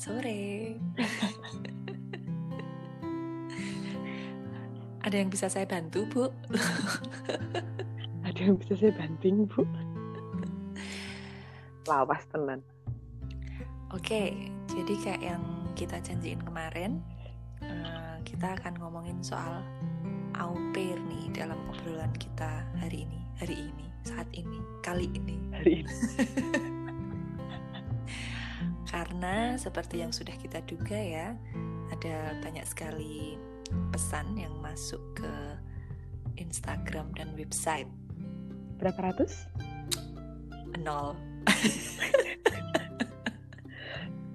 sore. 0.00 0.80
Ada 5.04 5.16
yang 5.20 5.28
bisa 5.28 5.52
saya 5.52 5.68
bantu, 5.68 6.08
Bu? 6.08 6.24
Ada 8.24 8.40
yang 8.40 8.56
bisa 8.56 8.80
saya 8.80 8.96
banting, 8.96 9.44
Bu? 9.44 9.68
Lawas 11.84 12.24
tenan. 12.32 12.64
Oke, 13.92 14.48
jadi 14.72 14.94
kayak 15.04 15.20
yang 15.20 15.42
kita 15.76 16.00
janjiin 16.00 16.40
kemarin, 16.48 17.04
eh, 17.60 18.16
kita 18.24 18.56
akan 18.56 18.80
ngomongin 18.80 19.20
soal 19.20 19.60
au 20.40 20.56
pair 20.72 20.96
nih 20.96 21.28
dalam 21.36 21.58
obrolan 21.68 22.12
kita 22.16 22.64
hari 22.80 23.04
ini, 23.04 23.20
hari 23.36 23.68
ini, 23.68 23.86
saat 24.08 24.28
ini, 24.32 24.60
kali 24.80 25.12
ini. 25.12 25.36
Hari 25.52 25.84
ini. 25.84 25.94
Karena 29.00 29.56
seperti 29.56 30.04
yang 30.04 30.12
sudah 30.12 30.36
kita 30.36 30.60
duga 30.68 31.00
ya, 31.00 31.32
ada 31.88 32.36
banyak 32.44 32.68
sekali 32.68 33.40
pesan 33.88 34.36
yang 34.36 34.52
masuk 34.60 35.00
ke 35.16 35.32
Instagram 36.36 37.08
dan 37.16 37.32
website. 37.32 37.88
Berapa 38.76 39.08
ratus? 39.08 39.48
Nol. 40.84 41.16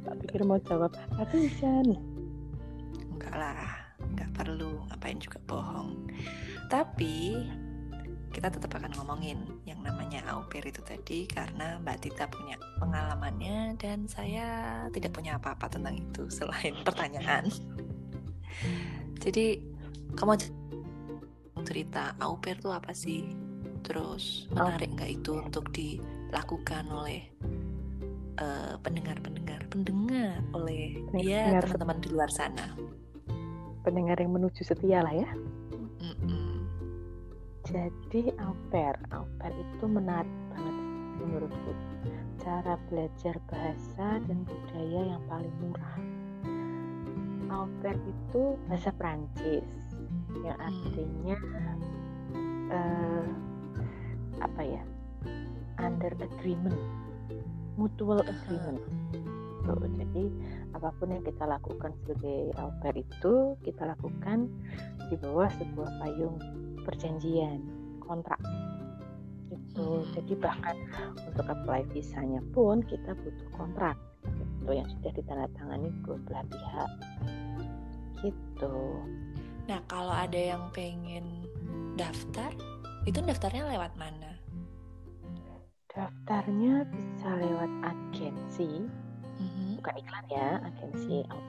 Tak 0.01 0.15
pikir 0.25 0.41
mau 0.41 0.57
jawab 0.65 0.97
ratusan. 1.13 2.01
Enggak 3.13 3.37
lah, 3.37 3.85
enggak 4.01 4.33
perlu, 4.33 4.81
ngapain 4.89 5.21
juga 5.21 5.37
bohong. 5.45 6.09
Tapi 6.73 7.37
kita 8.35 8.51
tetap 8.51 8.75
akan 8.75 8.91
ngomongin 8.99 9.47
yang 9.63 9.79
namanya 9.79 10.19
au 10.35 10.43
pair 10.51 10.67
itu 10.67 10.83
tadi 10.83 11.23
karena 11.23 11.79
Mbak 11.79 11.97
Tita 12.03 12.27
punya 12.27 12.59
pengalamannya 12.83 13.79
dan 13.79 14.11
saya 14.11 14.83
tidak 14.91 15.15
punya 15.15 15.39
apa-apa 15.39 15.71
tentang 15.71 15.95
itu 15.95 16.27
selain 16.43 16.75
pertanyaan. 16.83 17.47
Jadi 19.23 19.63
kamu 20.19 20.35
cerita 21.63 22.11
au 22.19 22.35
pair 22.35 22.59
itu 22.59 22.67
apa 22.75 22.91
sih? 22.91 23.23
Terus 23.87 24.51
menarik 24.51 24.91
nggak 24.99 25.11
itu 25.23 25.39
untuk 25.39 25.71
dilakukan 25.71 26.91
oleh 26.91 27.31
eh, 28.35 28.75
pendengar-pendengar, 28.83 29.63
pendengar 29.71 30.43
oleh 30.51 30.99
ya 31.15 31.55
Pendengar 31.55 31.63
teman-teman 31.71 31.97
di 32.03 32.09
luar 32.11 32.29
sana. 32.35 32.67
Pendengar 33.87 34.19
yang 34.19 34.35
menuju 34.35 34.59
setia 34.67 34.99
lah 34.99 35.15
ya. 35.15 35.29
Jadi 37.75 38.31
au 38.39 38.55
pair, 38.71 38.95
au 39.11 39.27
pair 39.35 39.51
itu 39.51 39.83
menarik 39.83 40.31
banget 40.47 40.75
menurutku. 41.19 41.75
Cara 42.39 42.79
belajar 42.87 43.35
bahasa 43.51 44.23
dan 44.23 44.47
budaya 44.47 45.01
yang 45.11 45.23
paling 45.27 45.51
murah. 45.59 45.97
Au 47.51 47.67
pair 47.83 47.99
itu 48.07 48.55
bahasa 48.71 48.95
Prancis 48.95 49.67
yang 50.39 50.55
Hmm. 50.55 50.67
artinya 50.71 51.35
eh, 52.71 53.27
apa 54.39 54.61
ya? 54.63 54.83
Under 55.75 56.15
agreement, 56.15 56.79
mutual 57.75 58.23
agreement. 58.23 58.79
Tuh, 59.67 59.83
jadi 59.99 60.31
apa 60.71 60.95
pun 60.95 61.11
yang 61.11 61.27
kita 61.27 61.43
lakukan 61.43 61.91
sebagai 61.99 62.55
au 62.55 62.71
pair 62.79 62.95
itu 63.03 63.59
kita 63.67 63.83
lakukan 63.83 64.47
di 65.11 65.19
bawah 65.19 65.51
sebuah 65.59 65.91
payung 65.99 66.39
perjanjian 66.85 67.59
kontrak. 67.99 68.39
Itu 69.49 70.05
Hmm. 70.05 70.13
jadi 70.13 70.33
bahkan 70.37 70.77
untuk 71.25 71.45
apply 71.49 71.83
visanya 71.91 72.39
pun 72.53 72.85
kita 72.85 73.17
butuh 73.17 73.49
kontrak. 73.57 73.97
Itu 74.25 74.71
yang 74.71 74.87
sudah 74.87 75.11
ditandatangani 75.17 75.89
kedua 76.01 76.17
belah 76.29 76.45
pihak 76.47 76.89
gitu. 78.23 78.77
Nah, 79.65 79.81
kalau 79.89 80.13
ada 80.13 80.37
yang 80.37 80.69
pengen 80.73 81.45
daftar, 81.97 82.53
itu 83.09 83.19
daftarnya 83.21 83.65
lewat 83.69 83.93
mana? 83.97 84.37
daftarnya 85.95 86.83
bisa 86.91 87.29
lewat 87.39 87.71
agensi. 87.87 88.83
Mhm. 89.35 89.79
bukan 89.79 89.95
iklan 89.99 90.25
ya 90.31 90.47
agensi 90.63 91.23
au 91.27 91.39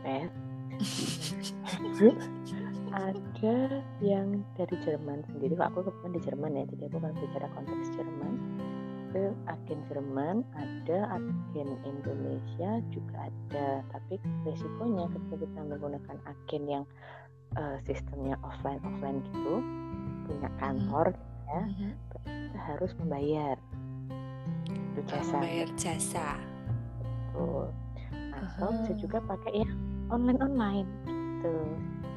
ada 2.97 3.57
yang 4.01 4.41
dari 4.57 4.77
Jerman 4.81 5.21
sendiri 5.29 5.53
Kok 5.53 5.69
aku 5.69 5.79
kebetulan 5.85 6.13
di 6.17 6.21
Jerman 6.25 6.51
ya 6.57 6.65
jadi 6.73 6.83
aku 6.89 6.97
kan 7.05 7.13
bicara 7.13 7.47
konteks 7.53 7.89
Jerman 7.93 8.35
itu 9.07 9.23
agen 9.49 9.81
Jerman 9.89 10.37
ada 10.57 10.99
agen 11.21 11.69
Indonesia 11.85 12.71
juga 12.93 13.29
ada 13.29 13.85
tapi 13.93 14.17
resikonya 14.45 15.09
ketika 15.13 15.37
kita 15.45 15.61
menggunakan 15.61 16.17
agen 16.25 16.63
yang 16.65 16.85
eh, 17.57 17.77
sistemnya 17.85 18.37
offline 18.43 18.81
offline 18.83 19.21
gitu 19.31 19.61
punya 20.27 20.51
kantor 20.59 21.13
ya 21.47 21.61
Mhm. 21.63 21.91
kita 22.11 22.59
harus 22.59 22.93
membayar 22.99 23.57
itu 24.67 25.01
jasa 25.13 25.37
Membayar 25.39 25.69
jasa. 25.77 26.29
Betul. 27.05 27.69
Atau 28.33 28.69
bisa 28.81 28.93
juga 28.97 29.19
pakai 29.29 29.61
yang 29.61 29.73
online 30.09 30.41
online 30.41 30.89
gitu. 31.07 31.55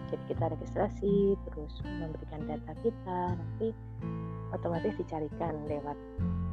Jadi 0.10 0.24
kita 0.26 0.46
registrasi, 0.50 1.38
terus 1.50 1.74
memberikan 1.86 2.42
data 2.50 2.74
kita, 2.82 3.20
nanti 3.38 3.70
otomatis 4.50 4.98
dicarikan 4.98 5.54
lewat 5.70 5.98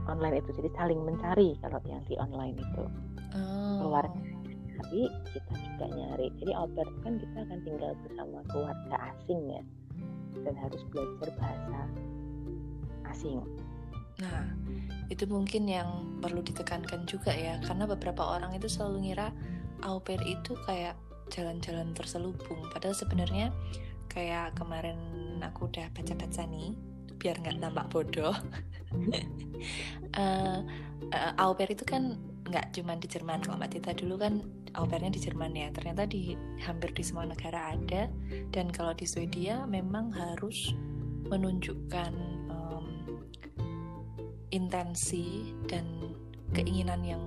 online 0.07 0.45
itu. 0.45 0.51
Jadi 0.61 0.69
saling 0.77 1.01
mencari 1.01 1.57
kalau 1.65 1.81
yang 1.89 2.05
di 2.05 2.15
online 2.21 2.57
itu. 2.61 2.85
Oh. 3.33 3.77
Keluarga 3.81 4.21
nyari, 4.77 5.05
kita 5.33 5.53
juga 5.57 5.87
nyari. 5.89 6.27
Jadi 6.37 6.53
itu 6.53 7.01
kan 7.01 7.13
kita 7.17 7.37
akan 7.49 7.59
tinggal 7.65 7.93
bersama 8.05 8.39
keluarga 8.53 8.97
asing 9.17 9.41
ya, 9.49 9.63
dan 10.45 10.55
harus 10.61 10.83
belajar 10.93 11.29
bahasa 11.41 11.81
asing. 13.09 13.41
Nah, 14.17 14.49
itu 15.13 15.29
mungkin 15.29 15.69
yang 15.69 16.21
perlu 16.25 16.41
ditekankan 16.41 17.05
juga 17.09 17.33
ya, 17.33 17.61
karena 17.65 17.85
beberapa 17.89 18.21
orang 18.37 18.57
itu 18.57 18.69
selalu 18.69 19.13
ngira 19.13 19.33
au 19.85 20.01
pair 20.01 20.21
itu 20.25 20.57
kayak 20.65 20.97
jalan-jalan 21.31 21.93
terselubung. 21.93 22.67
Padahal 22.71 22.95
sebenarnya 22.95 23.51
kayak 24.11 24.57
kemarin 24.57 24.99
aku 25.43 25.69
udah 25.69 25.91
baca-baca 25.93 26.43
nih, 26.49 26.73
biar 27.19 27.37
nggak 27.43 27.59
nampak 27.61 27.87
bodoh. 27.91 28.35
Eh, 30.17 30.59
eh, 31.13 31.33
au 31.43 31.53
itu 31.59 31.85
kan 31.85 32.17
nggak 32.49 32.73
cuma 32.73 32.97
di 32.97 33.05
Jerman. 33.11 33.43
Kalau 33.43 33.59
Mbak 33.59 33.71
Tita 33.77 33.93
dulu 33.93 34.17
kan 34.17 34.41
au 34.79 34.89
pairnya 34.89 35.13
di 35.13 35.21
Jerman 35.21 35.53
ya. 35.53 35.69
Ternyata 35.75 36.09
di 36.09 36.33
hampir 36.63 36.95
di 36.95 37.03
semua 37.05 37.29
negara 37.29 37.75
ada. 37.75 38.09
Dan 38.55 38.71
kalau 38.73 38.97
di 38.97 39.05
Swedia 39.05 39.69
memang 39.69 40.15
harus 40.15 40.73
menunjukkan 41.29 42.13
em, 42.49 42.87
intensi 44.55 45.53
dan 45.67 46.15
keinginan 46.55 47.03
yang 47.03 47.23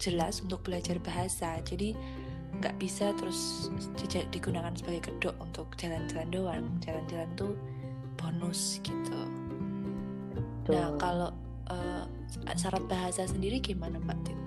jelas 0.00 0.44
untuk 0.44 0.62
belajar 0.62 1.00
bahasa. 1.02 1.58
Jadi 1.64 1.96
nggak 2.60 2.76
bisa 2.76 3.16
terus 3.16 3.72
digunakan 4.28 4.72
sebagai 4.76 5.08
kedok 5.08 5.36
untuk 5.40 5.66
jalan-jalan 5.80 6.28
doang. 6.28 6.64
Jalan-jalan 6.84 7.28
tuh 7.34 7.56
bonus 8.20 8.78
gitu. 8.84 9.20
Nah 10.68 10.92
Tuh. 10.92 11.00
kalau 11.00 11.30
eh, 11.72 12.04
syarat 12.54 12.84
bahasa 12.86 13.24
sendiri 13.24 13.58
gimana 13.64 13.96
Mbak 13.96 14.18
Tit? 14.28 14.38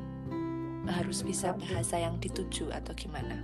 Harus 0.83 1.25
bisa 1.25 1.57
bahasa 1.57 1.97
yang 1.97 2.21
dituju 2.21 2.69
atau 2.69 2.93
gimana? 2.93 3.41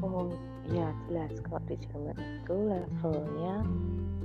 Oh 0.00 0.32
iya 0.72 0.88
jelas 1.06 1.36
kalau 1.44 1.60
di 1.68 1.76
Jerman 1.76 2.16
itu 2.16 2.56
levelnya 2.56 3.54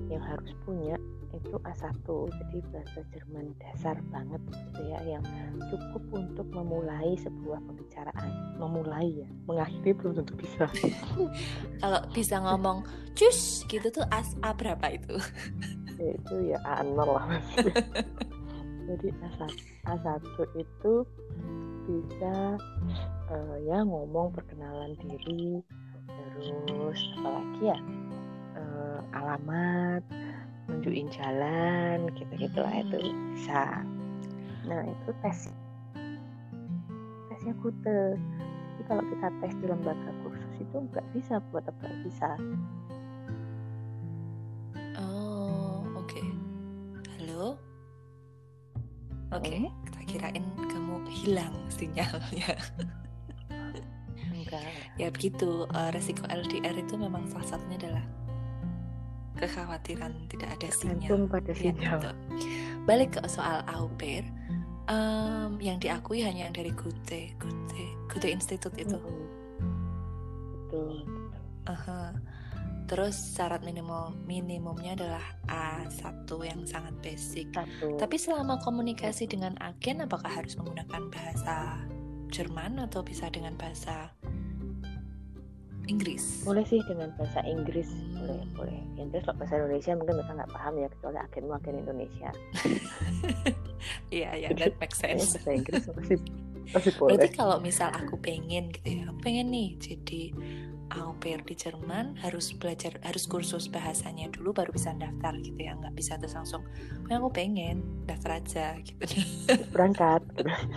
yang 0.07 0.23
harus 0.23 0.51
punya 0.63 0.95
itu 1.31 1.55
A1 1.63 2.03
jadi 2.07 2.57
bahasa 2.71 2.99
Jerman 3.15 3.55
dasar 3.59 3.95
banget 4.11 4.41
gitu 4.51 4.81
ya 4.91 4.99
yang 5.17 5.23
cukup 5.71 6.03
untuk 6.11 6.47
memulai 6.51 7.15
sebuah 7.19 7.59
pembicaraan. 7.67 8.31
Memulai 8.59 9.23
ya 9.23 9.29
mengakhiri 9.47 9.95
belum 9.95 10.23
tentu 10.23 10.33
bisa. 10.35 10.67
Kalau 11.81 12.01
bisa 12.11 12.35
ngomong 12.43 12.83
cus 13.15 13.63
gitu 13.67 13.87
tuh 13.91 14.05
as 14.11 14.35
A 14.43 14.51
berapa 14.51 14.91
itu? 14.91 15.15
Ya, 16.01 16.11
itu 16.17 16.35
ya 16.51 16.59
A0 16.65 16.97
lah 16.97 17.25
masih 17.29 17.69
jadi 18.91 19.07
A1, 19.23 19.51
A1 19.87 20.25
itu 20.57 20.93
bisa 21.87 22.35
eh, 23.31 23.55
ya 23.67 23.83
ngomong 23.85 24.35
perkenalan 24.35 24.95
diri 24.99 25.63
terus 26.67 26.99
apalagi 27.19 27.63
ya 27.71 27.79
eh, 28.57 28.99
alamat 29.15 30.03
nunjukin 30.71 31.11
jalan 31.11 32.07
gitu-gitu 32.15 32.59
lah 32.63 32.75
itu 32.79 32.97
bisa 33.35 33.83
nah 34.63 34.81
itu 34.87 35.09
tes 35.19 35.51
tesnya 37.29 37.53
kute 37.59 38.01
jadi 38.79 38.83
kalau 38.87 39.03
kita 39.03 39.27
tes 39.43 39.53
di 39.59 39.65
lembaga 39.67 40.11
kursus 40.23 40.53
itu 40.63 40.75
nggak 40.89 41.05
bisa 41.11 41.43
buat 41.51 41.67
apply 41.67 41.93
bisa 42.07 42.39
Oh, 44.99 45.87
oke. 45.95 46.19
Halo? 47.15 47.55
Oke, 49.31 49.55
Hmm? 49.55 49.71
kita 49.87 49.99
kirain 50.03 50.45
kamu 50.67 50.99
hilang 51.07 51.55
sinyalnya. 51.71 52.51
meninggal 54.51 54.63
ya 54.99 55.07
begitu 55.09 55.65
uh, 55.71 55.89
resiko 55.95 56.27
LDR 56.27 56.75
itu 56.75 56.99
memang 56.99 57.23
salah 57.31 57.55
satunya 57.55 57.77
adalah 57.79 58.03
kekhawatiran 59.41 60.13
tidak 60.29 60.55
ada 60.55 60.69
sinyal. 60.69 61.25
pada 61.25 61.51
ya, 61.51 61.57
sinyal. 61.57 61.97
gitu. 61.97 62.11
balik 62.85 63.17
ke 63.17 63.21
soal 63.25 63.65
au 63.65 63.89
pair 63.97 64.23
um, 64.85 65.57
yang 65.57 65.81
diakui 65.81 66.21
hanya 66.21 66.49
yang 66.49 66.55
dari 66.55 66.71
Gute 66.73 67.33
Gute 67.41 67.85
Gute 68.09 68.27
Institute 68.29 68.77
itu. 68.77 68.97
Betul 70.69 71.05
Aha. 71.69 72.15
terus 72.89 73.15
syarat 73.15 73.63
minimal 73.63 74.11
minimumnya 74.27 74.99
adalah 74.99 75.25
A1 75.47 76.27
yang 76.43 76.67
sangat 76.67 76.91
basic. 76.99 77.47
Satu. 77.55 77.95
Tapi 77.95 78.19
selama 78.19 78.59
komunikasi 78.59 79.31
dengan 79.31 79.55
agen 79.63 80.03
apakah 80.03 80.27
harus 80.27 80.59
menggunakan 80.59 81.07
bahasa 81.07 81.79
Jerman 82.31 82.83
atau 82.83 82.99
bisa 83.03 83.27
dengan 83.31 83.55
bahasa 83.55 84.11
Inggris. 85.91 86.23
Boleh 86.47 86.63
sih 86.63 86.79
dengan 86.87 87.11
bahasa 87.19 87.43
Inggris. 87.43 87.89
Hmm. 88.15 88.25
boleh. 88.31 88.39
Boleh 88.55 88.79
Inggris 88.95 89.21
kalau 89.27 89.37
bahasa 89.43 89.53
Indonesia 89.59 89.91
mungkin 89.99 90.13
mereka 90.21 90.31
nggak 90.39 90.51
paham 90.55 90.73
ya 90.79 90.87
kecuali 90.87 91.17
agenmu 91.19 91.51
agen 91.53 91.75
Indonesia. 91.83 92.29
Iya 94.13 94.37
ya 94.37 94.49
Jadi, 94.53 94.61
that 94.61 94.75
makes 94.77 94.99
sense. 95.01 95.33
bahasa 95.41 95.51
Inggris 95.57 95.83
masih 95.89 96.17
masih 96.69 96.91
boleh. 97.01 97.17
Berarti 97.17 97.29
kalau 97.33 97.57
misal 97.57 97.89
aku 97.89 98.13
pengen 98.21 98.69
gitu 98.69 99.01
ya, 99.01 99.09
aku 99.09 99.19
pengen 99.25 99.49
nih 99.49 99.73
jadi 99.81 100.21
au 101.01 101.15
pair 101.17 101.39
di 101.41 101.55
Jerman 101.57 102.19
harus 102.21 102.51
belajar 102.53 102.99
harus 103.01 103.25
kursus 103.25 103.71
bahasanya 103.71 104.29
dulu 104.29 104.53
baru 104.53 104.69
bisa 104.75 104.93
daftar 104.99 105.33
gitu 105.41 105.57
ya, 105.57 105.73
nggak 105.81 105.97
bisa 105.97 106.19
terus 106.21 106.37
langsung. 106.37 106.61
"Pokoknya 107.01 107.17
aku 107.17 107.29
pengen 107.33 107.75
daftar 108.05 108.37
aja 108.37 108.77
gitu. 108.85 109.01
Berangkat. 109.73 110.21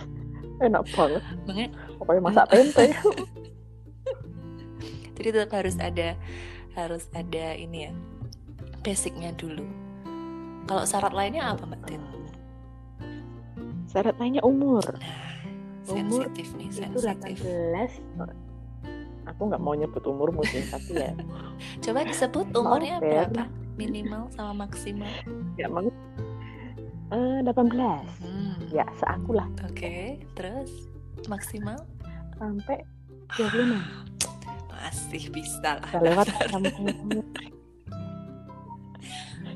Enak 0.65 0.87
banget. 0.95 1.21
Makanya 1.45 1.69
pokoknya 1.99 2.21
masak 2.25 2.45
tempe 2.49 2.85
jadi 5.15 5.27
tetap 5.33 5.51
harus 5.53 5.75
ada 5.77 6.13
harus 6.73 7.07
ada 7.11 7.45
ini 7.51 7.87
ya 7.87 7.91
basicnya 8.79 9.31
dulu. 9.33 9.63
Kalau 10.65 10.83
syarat 10.83 11.11
lainnya 11.11 11.47
apa 11.47 11.63
Mbak 11.63 11.81
Tin? 11.85 12.01
syarat 13.87 14.15
lainnya 14.17 14.41
umur 14.41 14.83
Nah, 14.91 15.23
Umur 15.87 16.25
sensitif 16.25 16.49
nih, 16.55 16.67
itu 16.67 16.97
sensitif. 16.97 17.45
18 18.17 18.25
aku 19.25 19.41
nggak 19.45 19.57
mau 19.59 19.71
nyebut 19.71 20.01
umurmu 20.03 20.41
sih 20.43 20.65
tapi 20.65 20.97
ya 20.97 21.13
Coba 21.85 22.03
disebut 22.03 22.45
umurnya 22.51 22.97
ya. 22.97 23.29
berapa? 23.29 23.45
Minimal 23.75 24.27
sama 24.29 24.65
maksimal. 24.65 25.07
ya 25.55 25.67
mau 25.67 25.85
eh 27.07 27.39
18 27.39 27.45
Hmm. 28.19 28.57
ya 28.67 28.83
seaku 28.95 29.31
lah 29.31 29.45
Oke, 29.63 30.17
terus 30.33 30.89
maksimal 31.25 31.77
sampai 32.35 32.81
26 33.37 34.14
masih 34.85 35.33
bisa 35.33 35.81
lah 35.81 35.91
lewat 35.97 36.29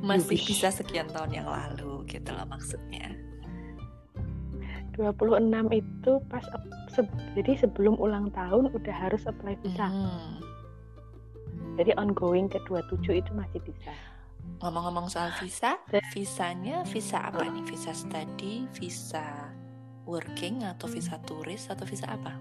masih 0.09 0.39
bisa 0.41 0.73
sekian 0.73 1.05
tahun 1.11 1.43
yang 1.43 1.47
lalu 1.49 2.07
gitu 2.09 2.31
loh 2.33 2.47
maksudnya. 2.49 3.13
26 4.95 5.47
itu 5.71 6.11
pas 6.27 6.43
se- 6.91 7.19
jadi 7.37 7.55
sebelum 7.63 7.95
ulang 7.99 8.31
tahun 8.35 8.73
udah 8.73 8.95
harus 8.95 9.23
apply 9.29 9.55
visa. 9.63 9.87
Hmm. 9.87 10.43
jadi 11.79 11.95
ongoing 11.95 12.51
ke 12.51 12.59
27 12.67 13.23
itu 13.23 13.31
masih 13.31 13.59
bisa. 13.63 13.93
Ngomong-ngomong 14.59 15.07
soal 15.07 15.31
visa 15.39 15.79
visanya 16.11 16.83
visa 16.83 17.31
apa 17.31 17.47
nih? 17.47 17.63
Visa 17.63 17.95
study 17.95 18.67
visa 18.75 19.53
working 20.03 20.67
atau 20.67 20.91
visa 20.91 21.15
turis 21.23 21.71
atau 21.71 21.87
visa 21.87 22.09
apa 22.11 22.35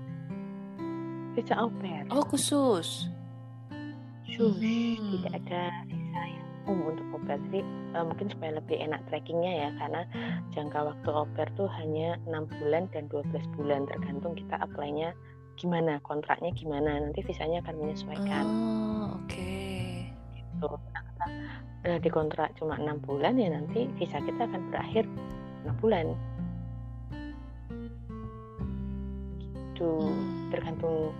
visa 1.38 1.54
au 1.54 1.70
pair 1.78 2.02
oh 2.10 2.26
khusus? 2.26 3.06
Khusus. 4.26 4.58
Hmm. 4.58 5.22
tidak 5.22 5.32
ada 5.46 5.62
visa 5.86 6.22
yang 6.26 6.46
umum 6.66 6.98
untuk 6.98 7.06
au 7.14 7.18
pair 7.22 7.38
jadi 7.46 7.60
eh, 7.94 8.04
mungkin 8.04 8.26
supaya 8.26 8.50
lebih 8.58 8.76
enak 8.82 9.00
trackingnya 9.06 9.52
ya 9.54 9.68
karena 9.78 10.02
jangka 10.50 10.78
waktu 10.82 11.08
au 11.14 11.26
pair 11.38 11.48
tuh 11.54 11.70
hanya 11.78 12.18
enam 12.26 12.50
bulan 12.58 12.90
dan 12.90 13.06
12 13.06 13.54
bulan. 13.54 13.86
Tergantung 13.86 14.34
kita 14.34 14.58
apply-nya 14.58 15.14
gimana 15.54 16.02
kontraknya 16.02 16.50
gimana. 16.58 16.98
Nanti 16.98 17.22
visanya 17.22 17.62
akan 17.62 17.74
menyesuaikan. 17.78 18.44
Oh 18.44 19.14
oke. 19.14 19.54
Gitu. 20.34 20.70
Nah, 21.78 21.98
di 22.02 22.10
kontrak 22.10 22.58
cuma 22.58 22.74
enam 22.74 22.98
bulan 22.98 23.38
ya 23.38 23.48
nanti 23.54 23.86
visa 23.94 24.18
kita 24.18 24.42
akan 24.42 24.74
berakhir 24.74 25.06
enam 25.62 25.76
bulan. 25.78 26.06
Gitu. 29.78 29.94
Hmm. 30.02 30.50
tergantung 30.50 31.14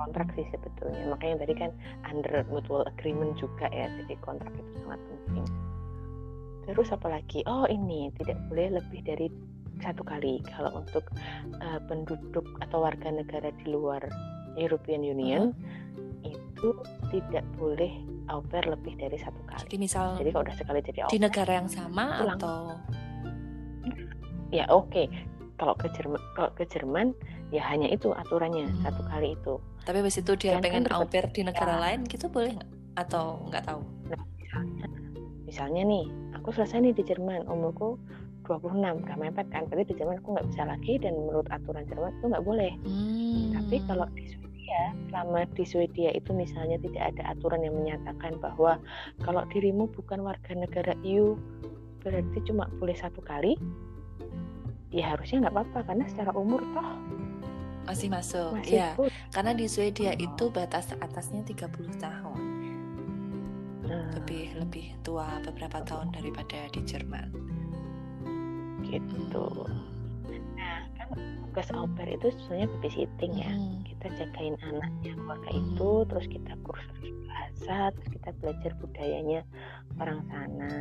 kontrak 0.00 0.28
sih 0.32 0.46
sebetulnya. 0.48 1.12
Makanya 1.12 1.44
tadi 1.44 1.54
kan 1.56 1.70
under 2.08 2.44
mutual 2.48 2.88
agreement 2.88 3.36
juga 3.36 3.68
ya 3.68 3.86
jadi 4.02 4.14
kontrak 4.24 4.52
itu 4.56 4.72
sangat 4.84 5.00
penting. 5.04 5.46
Terus 6.64 6.88
apalagi 6.94 7.40
oh 7.44 7.68
ini 7.68 8.08
tidak 8.16 8.38
boleh 8.48 8.80
lebih 8.80 9.00
dari 9.04 9.28
satu 9.80 10.04
kali 10.04 10.44
kalau 10.44 10.84
untuk 10.84 11.08
uh, 11.60 11.80
penduduk 11.88 12.44
atau 12.60 12.84
warga 12.84 13.08
negara 13.08 13.48
di 13.64 13.66
luar 13.72 14.04
European 14.60 15.00
Union 15.00 15.56
itu 16.20 16.76
tidak 17.08 17.44
boleh 17.56 17.88
au 18.28 18.44
pair 18.44 18.68
lebih 18.68 18.94
dari 19.00 19.16
satu 19.16 19.40
kali. 19.48 19.64
Jadi 19.66 19.76
misal 19.80 20.20
jadi 20.20 20.30
kalau 20.30 20.44
udah 20.46 20.56
sekali 20.56 20.80
jadi 20.84 20.98
au 21.04 21.08
di 21.08 21.16
pair 21.16 21.24
negara 21.26 21.52
yang 21.64 21.68
sama 21.68 22.20
Pulang. 22.20 22.36
atau 22.38 22.56
ya 24.52 24.64
oke. 24.68 25.04
Kalau 25.60 25.76
ke 25.76 25.92
Jerman 25.92 26.20
kalau 26.36 26.50
ke 26.56 26.64
Jerman 26.68 27.12
ya 27.50 27.62
hanya 27.66 27.86
itu 27.86 28.10
aturannya 28.10 28.66
Hmm. 28.66 28.80
satu 28.80 29.02
kali 29.04 29.34
itu 29.34 29.54
tapi 29.82 29.96
habis 29.98 30.16
itu 30.16 30.32
dia 30.34 30.56
Dan 30.56 30.62
pengen 30.62 30.82
kan 30.86 30.94
au 30.96 31.04
pair 31.04 31.26
di 31.26 31.42
negara 31.42 31.74
ya. 31.74 31.80
lain 31.82 32.00
gitu 32.04 32.26
boleh 32.26 32.54
nggak 32.54 32.70
atau 32.96 33.42
nggak 33.46 33.64
tahu 33.64 33.80
nah 34.06 34.20
misalnya 34.36 34.86
misalnya 35.44 35.82
nih 35.84 36.04
aku 36.32 36.48
selesai 36.50 36.78
nih 36.80 36.94
di 36.94 37.02
Jerman 37.02 37.46
umurku 37.46 37.98
26 38.44 38.82
gak 39.04 39.14
mepet 39.16 39.46
kan 39.48 39.62
berarti 39.64 39.90
di 39.90 39.96
Jerman 39.96 40.18
aku 40.18 40.28
nggak 40.32 40.48
bisa 40.48 40.62
lagi 40.64 40.94
dan 40.96 41.14
menurut 41.16 41.46
aturan 41.48 41.86
Jerman 41.86 42.10
itu 42.12 42.24
nggak 42.26 42.44
boleh 42.44 42.72
Hmm. 42.82 43.50
tapi 43.54 43.76
kalau 43.84 44.06
di 44.12 44.24
Swedia 44.26 44.82
selama 45.06 45.38
di 45.50 45.64
Swedia 45.64 46.10
itu 46.10 46.30
misalnya 46.32 46.78
tidak 46.78 47.02
ada 47.10 47.22
aturan 47.30 47.60
yang 47.60 47.74
menyatakan 47.74 48.38
bahwa 48.38 48.78
kalau 49.20 49.42
dirimu 49.48 49.86
bukan 49.88 50.22
warga 50.22 50.52
negara 50.52 50.94
EU 51.02 51.34
berarti 52.00 52.38
cuma 52.44 52.70
boleh 52.76 52.94
satu 52.94 53.18
kali 53.20 53.58
ya 54.90 55.14
harusnya 55.14 55.46
nggak 55.46 55.54
apa-apa 55.54 55.80
karena 55.84 56.04
secara 56.06 56.30
umur 56.32 56.58
toh 56.72 56.90
masih 57.90 58.08
masuk 58.08 58.54
masih 58.54 58.78
ya 58.78 58.94
full. 58.94 59.10
karena 59.34 59.52
di 59.52 59.66
Swedia 59.66 60.14
itu 60.14 60.44
batas 60.54 60.94
atasnya 60.94 61.42
30 61.42 61.98
tahun. 61.98 62.40
Nah, 63.90 64.06
lebih 64.14 64.54
lebih 64.54 64.94
tua 65.02 65.42
beberapa 65.42 65.82
tahun 65.82 66.14
daripada 66.14 66.70
di 66.70 66.80
Jerman. 66.86 67.28
Gitu. 68.86 69.46
Nah 69.66 69.66
kan 69.66 69.89
tugas 71.14 71.68
au 71.74 71.86
pair 71.98 72.14
itu 72.14 72.30
sebenarnya 72.30 72.68
babysitting 72.78 73.32
ya 73.34 73.50
Hmm. 73.50 73.82
kita 73.82 74.06
jagain 74.16 74.54
anaknya 74.62 75.12
keluarga 75.18 75.50
Hmm. 75.50 75.60
itu 75.66 75.90
terus 76.06 76.26
kita 76.30 76.52
kursus 76.62 76.98
bahasa 77.26 77.76
terus 77.94 78.08
kita 78.14 78.30
belajar 78.38 78.72
budayanya 78.78 79.40
orang 79.98 80.20
sana 80.30 80.72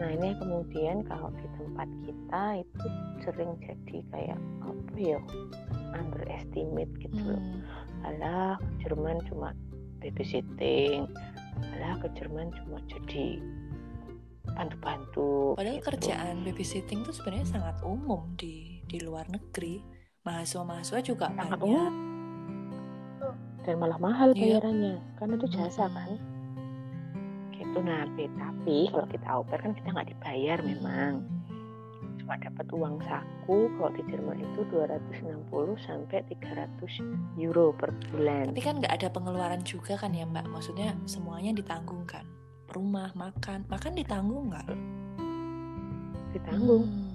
nah 0.00 0.08
ini 0.10 0.32
kemudian 0.40 1.04
kalau 1.06 1.28
di 1.38 1.46
tempat 1.60 1.88
kita 2.02 2.44
itu 2.64 2.86
sering 3.22 3.52
jadi 3.62 3.96
kayak 4.10 4.38
apa 4.64 4.96
ya 4.98 5.20
underestimate 5.94 6.90
gitu 6.98 7.18
loh 7.22 7.38
Hmm. 7.38 7.60
alah 8.04 8.58
ke 8.58 8.88
Jerman 8.88 9.22
cuma 9.30 9.54
babysitting 10.02 11.06
alah 11.78 11.94
ke 12.02 12.08
Jerman 12.18 12.50
cuma 12.52 12.82
jadi 12.90 13.38
bantu-bantu 14.54 15.54
Padahal 15.54 15.76
gitu. 15.76 15.86
kerjaan 15.88 16.34
babysitting 16.40 17.02
itu 17.02 17.12
sebenarnya 17.12 17.46
sangat 17.48 17.76
umum 17.82 18.32
di 18.34 18.80
di 18.82 18.98
luar 18.98 19.26
negeri. 19.26 19.82
Mahasiswa-mahasiswa 20.22 21.00
juga 21.02 21.26
Sangat 21.28 21.58
banyak. 21.58 21.68
umum. 21.68 21.92
dan 23.60 23.74
malah 23.76 23.96
mahal 23.96 24.28
Iya. 24.30 24.60
bayarannya 24.60 24.96
karena 25.16 25.34
itu 25.34 25.48
jasa 25.50 25.88
kan 25.88 26.20
gitu 27.50 27.80
nah 27.80 28.04
be- 28.12 28.28
tapi 28.30 28.92
kalau 28.92 29.06
kita 29.06 29.24
au 29.26 29.40
pair 29.42 29.56
kan 29.58 29.72
kita 29.72 29.88
nggak 29.88 30.08
dibayar 30.10 30.58
memang 30.60 31.24
cuma 32.14 32.36
dapat 32.36 32.66
uang 32.68 33.00
saku 33.00 33.72
kalau 33.72 33.88
di 33.90 34.04
Jerman 34.04 34.36
itu 34.38 34.68
260 34.68 35.48
sampai 35.78 36.28
300 36.28 37.00
euro 37.36 37.72
per 37.72 37.88
bulan 38.06 38.48
Tapi 38.48 38.60
kan 38.60 38.76
nggak 38.78 38.94
ada 38.94 39.08
pengeluaran 39.08 39.60
juga 39.60 39.96
kan 39.96 40.12
ya 40.12 40.24
Mbak? 40.24 40.44
Maksudnya 40.46 40.92
semuanya 41.04 41.52
ditanggung 41.52 42.04
kan? 42.04 42.28
Rumah, 42.74 43.14
makan, 43.14 43.64
makan 43.70 43.92
ditanggung 43.94 44.50
nggak? 44.50 44.68
ditanggung. 46.34 46.84
Hmm. 46.90 47.12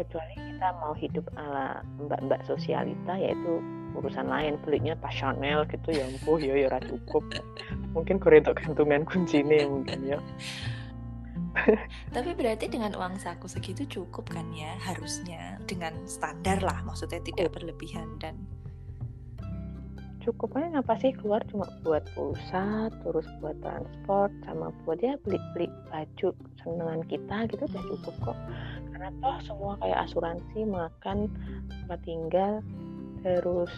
kecuali 0.00 0.32
kita 0.32 0.68
mau 0.80 0.96
hidup 0.96 1.28
ala 1.36 1.84
mbak-mbak 2.00 2.40
sosialita 2.48 3.20
yaitu 3.20 3.60
urusan 3.92 4.32
lain 4.32 4.56
belinya 4.64 4.96
tas 4.96 5.12
Chanel 5.12 5.68
gitu 5.68 5.92
ya 5.92 6.08
ampun 6.08 6.40
ya 6.40 6.56
ya 6.56 6.80
cukup. 6.88 7.20
Mungkin 7.92 8.16
koridor 8.16 8.56
gantungan 8.56 9.04
kuncinya 9.04 9.60
mungkin 9.68 10.00
ya. 10.08 10.18
Tapi 12.16 12.32
berarti 12.32 12.72
dengan 12.72 12.96
uang 12.96 13.20
saku 13.20 13.44
segitu 13.44 13.84
cukup 13.84 14.32
kan 14.32 14.48
ya 14.56 14.72
harusnya? 14.80 15.60
Dengan 15.68 15.92
standar 16.08 16.64
lah 16.64 16.80
maksudnya 16.80 17.20
tidak 17.20 17.52
berlebihan 17.52 18.08
dan 18.16 18.40
cukupnya 20.22 20.80
apa 20.80 20.94
sih 21.00 21.12
keluar? 21.16 21.40
Cuma 21.48 21.66
buat 21.82 22.04
pulsa 22.14 22.88
terus 23.02 23.26
buat 23.40 23.56
transport 23.64 24.32
sama 24.46 24.70
buat 24.84 25.00
ya 25.00 25.16
beli-beli 25.24 25.68
baju 25.88 26.28
senengan 26.62 27.00
kita 27.08 27.36
gitu 27.50 27.64
udah 27.64 27.84
cukup 27.90 28.14
kok. 28.30 28.38
Karena 28.94 29.08
toh 29.18 29.38
semua 29.44 29.72
kayak 29.80 29.98
asuransi 30.08 30.58
makan 30.68 31.18
tempat 31.68 32.00
tinggal 32.04 32.54
terus 33.20 33.72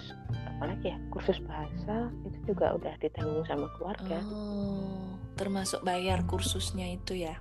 apalagi 0.55 0.95
ya 0.95 0.99
kursus 1.11 1.39
bahasa 1.47 2.11
itu 2.23 2.55
juga 2.55 2.79
udah 2.79 2.95
ditanggung 3.03 3.43
sama 3.47 3.67
keluarga. 3.75 4.19
Oh 4.31 5.13
termasuk 5.37 5.81
bayar 5.83 6.23
kursusnya 6.29 6.93
itu 6.93 7.27
ya? 7.27 7.35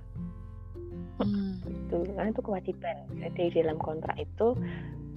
Hmm. 1.22 1.60
itu 1.62 1.96
karena 2.16 2.34
itu 2.34 2.42
kewajiban. 2.42 2.96
Jadi 3.14 3.42
di 3.52 3.58
dalam 3.62 3.78
kontrak 3.78 4.16
itu 4.18 4.58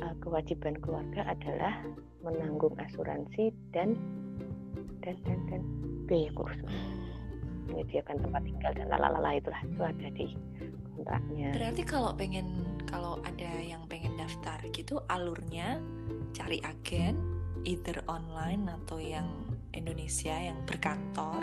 uh, 0.03 0.15
kewajiban 0.21 0.77
keluarga 0.83 1.25
adalah 1.25 1.81
menanggung 2.25 2.73
asuransi 2.81 3.53
dan 3.69 3.93
dan 5.05 5.15
dan 5.21 5.39
dan 5.53 5.61
biaya 6.09 6.33
kursus 6.33 6.73
menyediakan 7.69 8.17
tempat 8.21 8.41
tinggal 8.45 8.71
dan 8.77 8.87
lalala 8.89 9.31
itulah 9.37 9.61
itu 9.65 9.81
ada 9.81 10.07
di 10.13 10.27
kontraknya. 10.93 11.49
Berarti 11.53 11.81
kalau 11.85 12.11
pengen 12.13 12.47
kalau 12.85 13.17
ada 13.25 13.51
yang 13.61 13.81
pengen 13.89 14.13
daftar 14.17 14.57
gitu 14.69 15.01
alurnya 15.09 15.81
cari 16.33 16.61
agen 16.61 17.17
either 17.65 18.05
online 18.05 18.69
atau 18.69 19.01
yang 19.01 19.25
Indonesia 19.73 20.33
yang 20.33 20.61
berkantor 20.69 21.41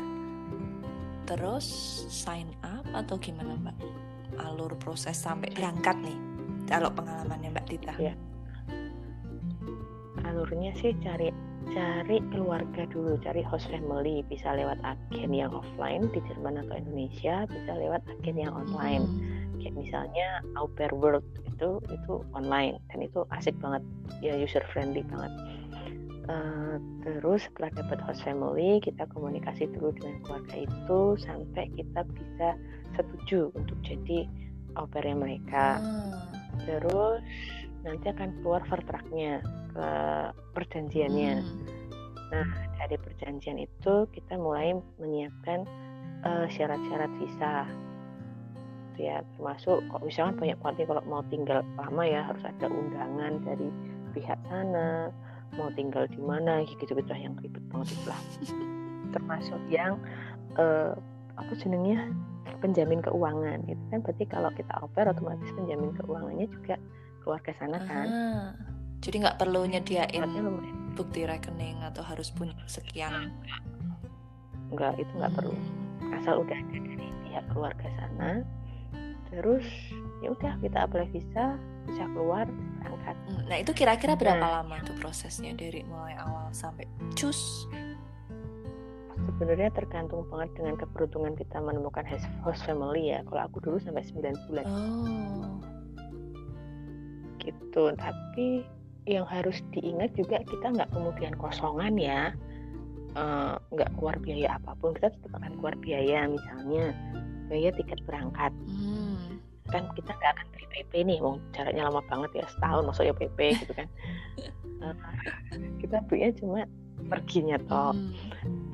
terus 1.27 1.67
sign 2.11 2.51
up 2.63 2.87
atau 2.95 3.19
gimana 3.19 3.59
Mbak? 3.59 3.77
Alur 4.39 4.73
proses 4.79 5.19
sampai 5.19 5.51
berangkat 5.53 5.99
nih 6.03 6.19
kalau 6.71 6.89
pengalamannya 6.95 7.51
Mbak 7.51 7.67
Dita. 7.67 7.95
Ya 7.99 8.15
alurnya 10.33 10.73
sih 10.81 10.97
cari 11.05 11.29
cari 11.71 12.19
keluarga 12.33 12.89
dulu, 12.91 13.21
cari 13.23 13.45
host 13.45 13.71
family, 13.71 14.25
bisa 14.27 14.57
lewat 14.57 14.81
agen 14.83 15.31
yang 15.31 15.53
offline 15.55 16.11
di 16.11 16.21
Jerman 16.27 16.59
atau 16.67 16.75
Indonesia, 16.75 17.47
bisa 17.47 17.73
lewat 17.77 18.03
agen 18.09 18.37
yang 18.41 18.53
online. 18.57 19.05
Hmm. 19.07 19.61
Kayak 19.63 19.77
misalnya 19.79 20.29
Au 20.59 20.67
Pair 20.75 20.91
World 20.91 21.23
itu 21.47 21.79
itu 21.87 22.13
online 22.35 22.83
dan 22.91 23.07
itu 23.07 23.23
asik 23.31 23.55
banget, 23.63 23.85
ya 24.25 24.35
user 24.35 24.65
friendly 24.75 25.07
banget. 25.07 25.33
Uh, 26.31 26.79
terus 27.03 27.47
setelah 27.51 27.71
dapat 27.83 27.99
host 28.03 28.23
family, 28.27 28.79
kita 28.83 29.07
komunikasi 29.11 29.67
dulu 29.71 29.95
dengan 29.95 30.19
keluarga 30.27 30.57
itu 30.67 31.01
sampai 31.19 31.67
kita 31.75 32.01
bisa 32.15 32.49
setuju 32.95 33.51
untuk 33.55 33.79
jadi 33.87 34.27
au 34.75 34.87
pairnya 34.91 35.19
mereka. 35.19 35.79
Hmm. 35.79 36.11
Terus 36.67 37.23
nanti 37.83 38.07
akan 38.11 38.31
keluar 38.43 38.63
vertraknya 38.71 39.43
ke 39.73 39.89
perjanjiannya. 40.55 41.35
Hmm. 41.41 41.67
Nah, 42.33 42.49
dari 42.81 42.97
perjanjian 42.97 43.61
itu 43.61 43.95
kita 44.13 44.41
mulai 44.41 44.73
menyiapkan 44.97 45.69
eh, 46.25 46.47
syarat-syarat 46.49 47.13
visa. 47.21 47.69
Ya, 49.01 49.25
termasuk 49.35 49.81
kok 49.89 50.05
misalkan 50.05 50.37
banyak 50.37 50.59
partai 50.61 50.85
kalau 50.85 51.03
mau 51.09 51.25
tinggal 51.33 51.65
lama 51.81 52.05
ya 52.05 52.29
harus 52.29 52.45
ada 52.45 52.69
undangan 52.69 53.41
dari 53.41 53.73
pihak 54.13 54.37
sana, 54.47 55.09
mau 55.57 55.73
tinggal 55.73 56.05
di 56.13 56.21
mana, 56.21 56.61
gitu-gitu 56.69 57.09
yang 57.17 57.33
ribet 57.41 57.65
banget 57.73 57.97
lah. 58.05 58.21
termasuk 59.13 59.61
yang 59.69 60.01
uh, 60.57 60.97
apa 61.37 61.53
jenengnya 61.61 62.09
penjamin 62.65 63.05
keuangan 63.05 63.61
itu 63.69 63.83
kan 63.93 64.01
berarti 64.01 64.25
kalau 64.27 64.51
kita 64.57 64.73
oper 64.81 65.11
otomatis 65.13 65.51
penjamin 65.53 65.93
keuangannya 66.01 66.47
juga 66.49 66.77
keluarga 67.23 67.53
sana 67.61 67.79
kan. 67.87 68.07
Jadi 69.03 69.17
nggak 69.27 69.39
perlu 69.43 69.67
nyediain 69.67 70.23
bukti 70.95 71.27
rekening 71.27 71.83
atau 71.83 72.07
harus 72.07 72.31
punya 72.31 72.55
sekian. 72.71 73.35
Enggak, 74.71 74.95
itu 74.97 75.11
nggak 75.19 75.33
hmm. 75.35 75.39
perlu. 75.43 75.57
Asal 76.15 76.35
udah 76.45 76.57
ada 76.57 76.79
dari 76.79 77.09
pihak 77.27 77.45
keluarga 77.51 77.87
sana. 77.99 78.47
Terus 79.33 79.67
ya 80.23 80.31
udah 80.31 80.55
kita 80.63 80.79
apply 80.87 81.09
visa, 81.11 81.57
bisa 81.89 82.05
keluar, 82.15 82.47
berangkat. 82.79 83.17
Hmm, 83.27 83.43
nah, 83.49 83.59
itu 83.59 83.73
kira-kira 83.75 84.15
berapa 84.15 84.39
nah, 84.39 84.63
lama 84.63 84.77
tuh 84.87 84.95
prosesnya 85.01 85.57
dari 85.57 85.83
mulai 85.83 86.15
awal 86.21 86.53
sampai 86.55 86.87
cus? 87.19 87.67
Sebenarnya 89.23 89.71
tergantung 89.75 90.27
banget 90.31 90.51
dengan 90.59 90.75
keberuntungan 90.79 91.35
kita 91.35 91.59
menemukan 91.59 92.05
host 92.43 92.63
family 92.69 93.15
ya. 93.15 93.23
Kalau 93.27 93.43
aku 93.47 93.59
dulu 93.63 93.77
sampai 93.83 94.03
9 94.05 94.47
bulan. 94.51 94.65
Oh. 94.67 95.59
Gitu, 97.39 97.85
tapi 97.99 98.67
yang 99.07 99.27
harus 99.27 99.59
diingat 99.75 100.15
juga 100.15 100.39
kita 100.47 100.67
nggak 100.79 100.91
kemudian 100.95 101.35
kosongan 101.35 101.99
ya. 101.99 102.31
Eh, 103.13 103.55
nggak 103.77 103.91
uh, 103.93 103.95
keluar 104.01 104.17
biaya 104.25 104.57
apa 104.57 104.73
pun 104.81 104.97
kita 104.97 105.13
tetap 105.13 105.37
akan 105.37 105.53
keluar 105.61 105.77
biaya 105.85 106.25
misalnya 106.33 106.97
biaya 107.51 107.71
tiket 107.77 108.01
berangkat. 108.09 108.53
Hmm. 108.69 109.37
kan 109.71 109.89
kita 109.97 110.13
nggak 110.13 110.33
akan 110.37 110.47
beli 110.53 110.67
PP 110.69 110.93
nih 111.07 111.19
mau 111.23 111.41
caranya 111.57 111.89
lama 111.89 112.03
banget 112.11 112.45
ya 112.45 112.47
setahun 112.51 112.85
maksudnya 112.89 113.15
PP 113.17 113.39
gitu 113.63 113.73
kan. 113.77 113.89
Uh, 114.81 114.97
kita 115.85 116.01
belinya 116.09 116.33
cuma 116.41 116.61
perginya 117.09 117.57
toh. 117.69 117.93
Hmm. 117.93 118.13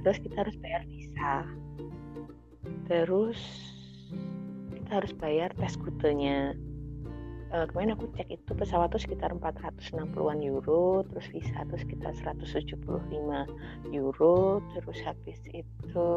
terus 0.07 0.19
kita 0.23 0.37
harus 0.47 0.57
bayar 0.63 0.83
visa. 0.87 1.35
Terus 2.87 3.41
kita 4.71 4.91
harus 5.03 5.13
bayar 5.19 5.51
tes 5.59 5.75
kutenya 5.77 6.55
uh, 7.53 7.65
kemarin 7.69 7.97
aku 7.97 8.07
cek 8.17 8.29
itu 8.29 8.51
pesawat 8.53 8.93
tuh 8.93 9.01
sekitar 9.01 9.33
460-an 9.37 10.39
euro 10.45 11.05
terus 11.09 11.27
visa 11.33 11.65
tuh 11.69 11.79
sekitar 11.81 12.13
175 12.13 12.77
euro 13.93 14.61
terus 14.75 14.99
habis 15.05 15.39
itu 15.53 16.09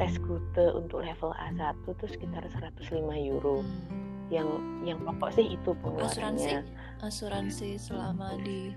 tes 0.00 0.12
kute 0.24 0.66
untuk 0.72 1.04
level 1.04 1.30
A1 1.36 1.76
tuh 1.84 2.08
sekitar 2.08 2.42
105 2.48 2.90
euro. 3.28 3.60
Hmm. 3.60 4.00
yang 4.32 4.48
yang 4.80 4.96
pokok 5.04 5.36
sih 5.36 5.44
itu 5.44 5.76
pengeluarannya. 5.84 6.64
Asuransi? 7.04 7.04
Asuransi 7.04 7.68
selama 7.76 8.32
di 8.40 8.72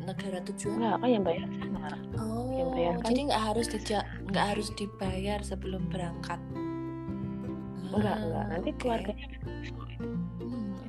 negara 0.00 0.40
tujuan? 0.48 0.80
Enggak 0.80 0.96
kan 0.96 1.08
yang 1.12 1.24
bayar 1.28 1.48
sana? 1.60 1.92
Oh 2.16 2.48
yang 2.56 2.68
bayar 2.72 2.94
kan 2.96 3.12
jadi 3.12 3.20
nggak 3.28 3.42
harus 3.52 3.66
nggak 4.32 4.46
harus 4.56 4.68
dibayar 4.72 5.38
sebelum 5.44 5.82
berangkat? 5.92 6.40
Enggak 7.92 8.16
enggak. 8.16 8.44
Nanti 8.48 8.70
ah, 8.72 8.76
keluarganya 8.80 9.26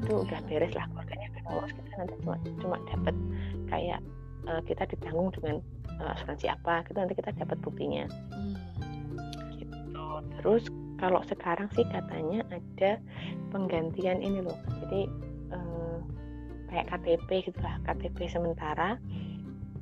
itu 0.03 0.13
udah 0.19 0.39
beres 0.51 0.73
lah 0.75 0.85
keluarganya 0.91 1.27
kan 1.31 1.43
lolos 1.47 1.71
kita 1.71 1.89
nanti 1.95 2.13
cuma 2.21 2.35
cuma 2.59 2.77
dapat 2.91 3.15
kayak 3.71 3.99
uh, 4.47 4.61
kita 4.67 4.83
ditanggung 4.91 5.31
dengan 5.35 5.55
uh, 6.03 6.13
asuransi 6.15 6.51
apa 6.51 6.83
kita 6.87 6.97
nanti 7.03 7.15
kita 7.17 7.31
dapat 7.35 7.57
buktinya. 7.63 8.05
Hmm. 8.31 8.55
gitu. 9.57 9.77
Terus 10.39 10.63
kalau 10.99 11.19
sekarang 11.27 11.67
sih 11.75 11.83
katanya 11.87 12.43
ada 12.51 12.99
penggantian 13.51 14.19
ini 14.23 14.43
loh. 14.43 14.55
Jadi 14.83 15.07
uh, 15.51 15.97
kayak 16.71 16.87
KTP 16.91 17.51
gitu 17.51 17.59
lah 17.63 17.79
KTP 17.87 18.27
sementara. 18.27 18.99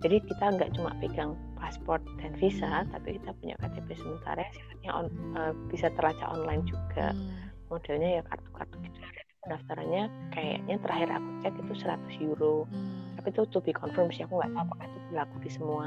Jadi 0.01 0.18
kita 0.25 0.58
nggak 0.58 0.74
cuma 0.78 0.98
pegang 0.98 1.38
paspor 1.54 2.01
dan 2.18 2.34
visa 2.42 2.90
tapi 2.90 3.22
kita 3.22 3.38
punya 3.38 3.54
KTP 3.62 3.94
sementara 3.94 4.42
yang 4.42 4.54
sifatnya 4.58 4.92
on, 4.98 5.08
uh, 5.38 5.54
bisa 5.70 5.94
terlacak 5.94 6.30
online 6.30 6.66
juga. 6.66 7.13
Hmm. 7.13 7.50
modelnya 7.72 8.20
ya 8.20 8.22
kartu-kartu 8.28 8.84
gitu 8.84 9.00
pendaftarannya 9.42 10.04
kayaknya 10.30 10.76
terakhir 10.86 11.10
aku 11.18 11.30
cek 11.42 11.54
itu 11.58 11.74
100 11.82 12.26
euro. 12.30 12.56
Hmm. 12.70 13.10
tapi 13.18 13.28
itu 13.38 13.42
to 13.54 13.60
be 13.62 13.74
confirmed 13.74 14.14
sih 14.14 14.26
aku 14.26 14.42
nggak 14.42 14.50
tahu 14.54 14.62
apakah 14.66 14.86
itu 14.90 15.00
berlaku 15.10 15.36
di 15.46 15.50
semua 15.54 15.86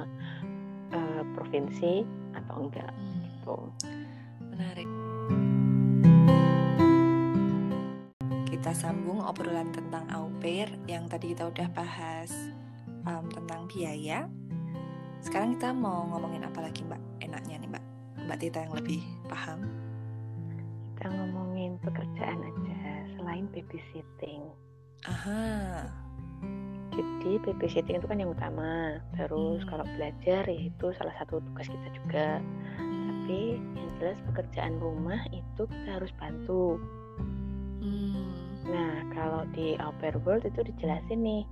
uh, 0.94 1.22
provinsi 1.34 2.02
atau 2.34 2.54
enggak 2.66 2.90
hmm. 2.90 3.22
gitu. 3.22 3.56
Menarik. 4.54 4.88
Kita 8.50 8.70
sambung 8.74 9.22
obrolan 9.22 9.70
tentang 9.74 10.06
au 10.14 10.30
pair 10.38 10.70
yang 10.86 11.10
tadi 11.10 11.34
kita 11.34 11.50
udah 11.50 11.68
bahas 11.74 12.30
um, 13.06 13.26
tentang 13.30 13.66
biaya. 13.70 14.26
Sekarang 15.22 15.56
kita 15.56 15.72
mau 15.72 16.06
ngomongin 16.10 16.46
apa 16.46 16.58
lagi 16.64 16.84
mbak? 16.86 17.00
Enaknya 17.22 17.56
nih 17.60 17.70
mbak. 17.70 17.84
Mbak 18.24 18.38
Tita 18.40 18.58
yang 18.64 18.74
lebih 18.78 19.00
paham. 19.28 19.60
Kita 20.96 21.12
ngomongin 21.12 21.76
pekerjaan 21.82 22.40
aja 22.40 22.83
selain 23.24 23.48
babysitting. 23.56 24.44
Aha. 25.08 25.88
Jadi 26.92 27.40
babysitting 27.40 27.96
itu 27.96 28.04
kan 28.04 28.20
yang 28.20 28.36
utama. 28.36 29.00
Terus 29.16 29.64
hmm. 29.64 29.68
kalau 29.72 29.88
belajar 29.96 30.44
ya 30.44 30.60
itu 30.68 30.86
salah 31.00 31.16
satu 31.16 31.40
tugas 31.40 31.72
kita 31.72 31.88
juga. 31.96 32.28
Hmm. 32.76 33.24
Tapi 33.24 33.56
yang 33.80 33.90
jelas 33.96 34.20
pekerjaan 34.28 34.76
rumah 34.76 35.24
itu 35.32 35.64
kita 35.64 35.88
harus 35.96 36.12
bantu. 36.20 36.76
Hmm. 37.80 38.28
Nah 38.68 39.08
kalau 39.16 39.48
di 39.56 39.80
Au 39.80 39.96
Pair 40.04 40.20
World 40.20 40.44
itu 40.44 40.60
dijelasin 40.60 41.24
nih 41.24 41.42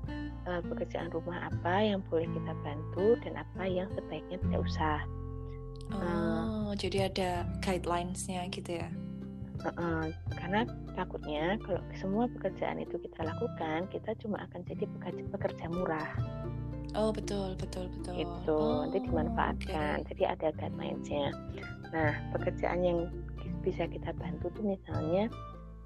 uh, 0.44 0.60
pekerjaan 0.68 1.08
rumah 1.08 1.48
apa 1.48 1.88
yang 1.88 2.04
boleh 2.12 2.28
kita 2.28 2.52
bantu 2.60 3.16
dan 3.24 3.40
apa 3.40 3.64
yang 3.64 3.88
sebaiknya 3.96 4.36
tidak 4.44 4.60
usah. 4.60 5.00
Oh, 5.92 6.00
uh, 6.00 6.68
jadi 6.76 7.08
ada 7.08 7.48
guidelines-nya 7.64 8.44
gitu 8.52 8.76
ya? 8.80 8.92
Uh, 9.62 10.10
karena 10.34 10.66
takutnya 10.98 11.54
kalau 11.62 11.78
semua 11.94 12.26
pekerjaan 12.34 12.82
itu 12.82 12.98
kita 12.98 13.22
lakukan, 13.22 13.86
kita 13.94 14.10
cuma 14.18 14.42
akan 14.50 14.60
jadi 14.66 14.84
pekerja, 14.98 15.22
pekerja 15.30 15.64
murah. 15.70 16.10
Oh 16.92 17.14
betul 17.14 17.56
betul 17.56 17.88
betul. 17.88 18.14
Itu 18.20 18.52
oh, 18.52 18.84
nanti 18.84 19.00
dimanfaatkan. 19.06 20.02
Okay. 20.02 20.08
Jadi 20.12 20.22
ada 20.28 20.48
guidelines-nya. 20.58 21.26
Nah 21.94 22.12
pekerjaan 22.36 22.80
yang 22.84 22.98
bisa 23.62 23.86
kita 23.86 24.10
bantu 24.18 24.50
tuh 24.52 24.64
misalnya 24.76 25.30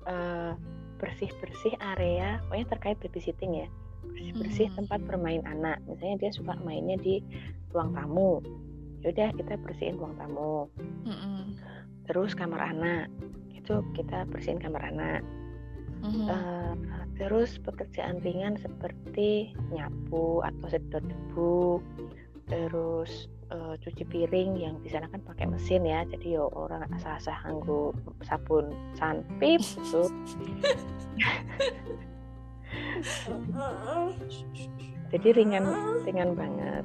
uh, 0.09 0.57
bersih-bersih 0.97 1.77
area, 1.79 2.41
pokoknya 2.49 2.67
terkait 2.73 2.97
babysitting 3.05 3.53
ya. 3.61 3.69
Bersih-bersih 4.09 4.73
hmm. 4.73 4.77
tempat 4.83 5.01
bermain 5.05 5.45
anak. 5.45 5.79
Misalnya 5.85 6.27
dia 6.27 6.31
suka 6.33 6.57
mainnya 6.65 6.97
di 6.97 7.21
ruang 7.71 7.93
tamu. 7.93 8.41
Yaudah 9.05 9.31
kita 9.37 9.55
bersihin 9.61 10.01
ruang 10.01 10.17
tamu. 10.17 10.67
Hmm. 11.05 11.55
Terus 12.09 12.33
kamar 12.33 12.73
anak 12.73 13.13
itu 13.67 13.83
kita 13.99 14.23
bersihin 14.31 14.63
kamar 14.63 14.87
anak. 14.87 15.27
Hmm. 16.07 16.31
Uh, 16.31 16.75
Terus 17.17 17.57
pekerjaan 17.65 18.21
ringan 18.21 18.61
seperti 18.61 19.57
nyapu 19.73 20.45
atau 20.45 20.69
sedot 20.69 21.01
debu, 21.01 21.81
terus 22.45 23.33
uh, 23.49 23.73
cuci 23.81 24.05
piring 24.05 24.61
yang 24.61 24.77
di 24.85 24.93
sana 24.93 25.09
kan 25.09 25.25
pakai 25.25 25.49
mesin 25.49 25.89
ya, 25.89 26.05
jadi 26.05 26.37
yo 26.37 26.53
orang 26.53 26.85
asah-asah 26.93 27.41
nganggo 27.49 27.97
sabun 28.21 28.69
sanpip 29.01 29.65
gitu. 29.65 30.05
jadi 35.17 35.29
ringan 35.33 35.65
ringan 36.05 36.37
banget. 36.37 36.85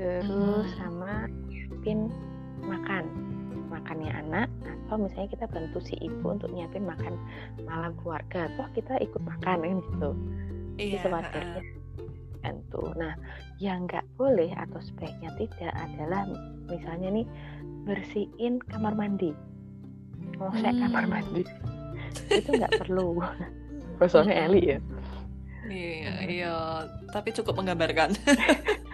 Terus 0.00 0.64
hmm. 0.64 0.64
sama 0.80 1.28
nyiapin 1.44 2.08
makan 2.64 3.33
makannya 3.74 4.10
anak 4.14 4.48
atau 4.62 4.96
misalnya 5.02 5.28
kita 5.34 5.46
bantu 5.50 5.78
si 5.82 5.98
ibu 5.98 6.26
untuk 6.30 6.48
nyiapin 6.54 6.86
makan 6.86 7.18
malam 7.66 7.92
keluarga 7.98 8.46
toh 8.54 8.68
kita 8.72 8.94
ikut 9.02 9.22
makan 9.26 9.58
kan 9.60 9.78
gitu. 9.82 10.10
Iya, 10.74 10.98
sewajarnya 11.06 11.62
bantu. 12.44 12.82
Nah 12.94 13.14
yang 13.58 13.90
nggak 13.90 14.06
boleh 14.14 14.52
atau 14.54 14.78
sebaiknya 14.78 15.30
tidak 15.40 15.72
adalah 15.74 16.22
misalnya 16.70 17.08
nih 17.10 17.26
bersihin 17.88 18.62
kamar 18.70 18.94
mandi. 18.94 19.34
Ngosek 20.38 20.70
hmm. 20.70 20.82
kamar 20.86 21.04
mandi 21.10 21.42
itu 22.30 22.50
nggak 22.54 22.86
perlu. 22.86 23.18
Soalnya 24.10 24.46
Eli 24.46 24.62
ya? 24.76 24.78
Iya 25.64 26.14
iya. 26.28 26.54
Tapi 27.08 27.32
cukup 27.32 27.56
menggambarkan 27.56 28.12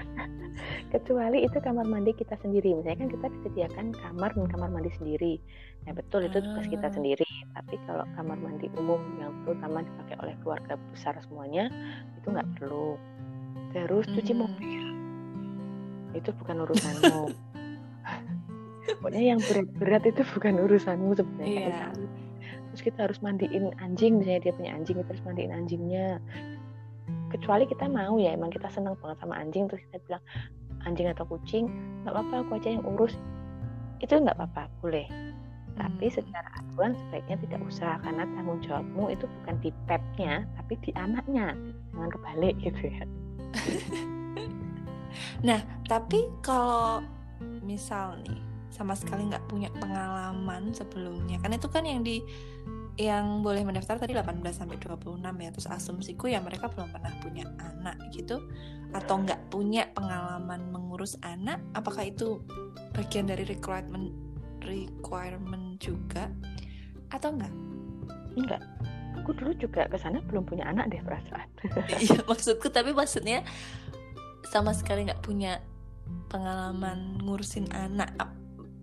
kecuali 0.90 1.46
itu 1.46 1.58
kamar 1.62 1.86
mandi 1.86 2.10
kita 2.12 2.34
sendiri. 2.42 2.74
Misalnya 2.74 3.06
kan 3.06 3.10
kita 3.14 3.26
disediakan 3.38 3.86
kamar 3.94 4.30
dan 4.34 4.46
kamar 4.50 4.68
mandi 4.68 4.90
sendiri. 4.98 5.38
Ya 5.86 5.94
betul 5.94 6.26
itu 6.26 6.42
tugas 6.42 6.66
kita 6.66 6.90
ah. 6.90 6.92
sendiri. 6.92 7.26
Tapi 7.54 7.74
kalau 7.86 8.04
kamar 8.18 8.36
mandi 8.42 8.66
umum 8.76 8.98
yang 9.22 9.32
terutama 9.46 9.86
dipakai 9.86 10.16
oleh 10.20 10.34
keluarga 10.42 10.74
besar 10.90 11.14
semuanya 11.22 11.70
itu 12.18 12.26
nggak 12.28 12.48
perlu. 12.58 12.98
Terus 13.70 14.06
cuci 14.10 14.32
hmm. 14.34 14.40
mobil. 14.42 14.84
Itu 16.18 16.34
bukan 16.34 16.66
urusanmu. 16.66 17.22
Pokoknya 19.00 19.22
yang 19.22 19.40
berat-berat 19.40 20.02
itu 20.10 20.22
bukan 20.34 20.54
urusanmu 20.66 21.14
sebenarnya 21.14 21.70
yeah. 21.70 21.94
terus 22.74 22.82
kita 22.82 23.06
harus 23.06 23.22
mandiin 23.22 23.70
anjing. 23.78 24.18
Misalnya 24.18 24.50
dia 24.50 24.52
punya 24.58 24.74
anjing 24.74 24.98
kita 24.98 25.10
harus 25.14 25.22
mandiin 25.22 25.54
anjingnya. 25.54 26.18
Kecuali 27.30 27.62
kita 27.70 27.86
mau 27.86 28.18
ya 28.18 28.34
emang 28.34 28.50
kita 28.50 28.66
senang 28.74 28.98
banget 28.98 29.22
sama 29.22 29.38
anjing 29.38 29.70
terus 29.70 29.86
kita 29.86 30.02
bilang 30.02 30.22
anjing 30.84 31.08
atau 31.10 31.24
kucing 31.28 31.68
nggak 32.04 32.12
apa-apa 32.16 32.34
aku 32.46 32.50
aja 32.60 32.68
yang 32.76 32.84
urus. 32.84 33.14
Itu 34.00 34.16
nggak 34.16 34.36
apa-apa 34.36 34.68
boleh. 34.80 35.06
Tapi 35.76 36.06
hmm. 36.08 36.14
secara 36.14 36.48
aturan 36.60 36.92
sebaiknya 36.96 37.36
tidak 37.46 37.60
usah 37.68 38.00
karena 38.04 38.24
tanggung 38.36 38.60
jawabmu 38.64 39.12
itu 39.12 39.24
bukan 39.40 39.56
di 39.60 39.70
petnya 39.88 40.44
tapi 40.56 40.74
di 40.80 40.90
anaknya. 40.96 41.56
Jangan 41.92 42.10
kebalik 42.12 42.54
gitu 42.60 42.82
ya. 42.88 43.04
Nah 45.46 45.60
tapi 45.90 46.30
kalau 46.38 47.02
misal 47.64 48.20
nih 48.22 48.40
sama 48.70 48.94
sekali 48.94 49.26
nggak 49.26 49.44
punya 49.50 49.68
pengalaman 49.76 50.70
sebelumnya 50.70 51.42
kan 51.42 51.52
itu 51.52 51.66
kan 51.66 51.82
yang 51.82 52.00
di 52.06 52.22
yang 53.00 53.40
boleh 53.40 53.64
mendaftar 53.64 53.96
tadi 53.96 54.12
18 54.12 54.44
sampai 54.52 54.76
26 54.76 55.24
ya. 55.24 55.50
Terus 55.56 55.68
asumsiku 55.72 56.28
ya 56.28 56.44
mereka 56.44 56.68
belum 56.68 56.92
pernah 56.92 57.16
punya 57.24 57.48
anak 57.56 57.96
gitu 58.12 58.44
atau 58.92 59.24
nggak 59.24 59.48
punya 59.48 59.88
pengalaman 59.96 60.68
mengurus 60.68 61.16
anak. 61.24 61.64
Apakah 61.72 62.04
itu 62.12 62.44
bagian 62.92 63.24
dari 63.24 63.48
requirement 63.48 64.12
requirement 64.60 65.80
juga 65.80 66.28
atau 67.08 67.32
enggak? 67.32 67.54
Enggak. 68.36 68.62
Aku 69.24 69.32
dulu 69.32 69.56
juga 69.56 69.88
ke 69.88 69.96
sana 69.96 70.20
belum 70.20 70.44
punya 70.44 70.68
anak 70.68 70.92
deh 70.92 71.00
perasaan. 71.00 71.48
Iya, 72.04 72.20
maksudku 72.28 72.68
tapi 72.68 72.92
maksudnya 72.92 73.42
sama 74.52 74.76
sekali 74.76 75.08
nggak 75.08 75.24
punya 75.24 75.64
pengalaman 76.28 77.16
ngurusin 77.24 77.72
anak. 77.72 78.12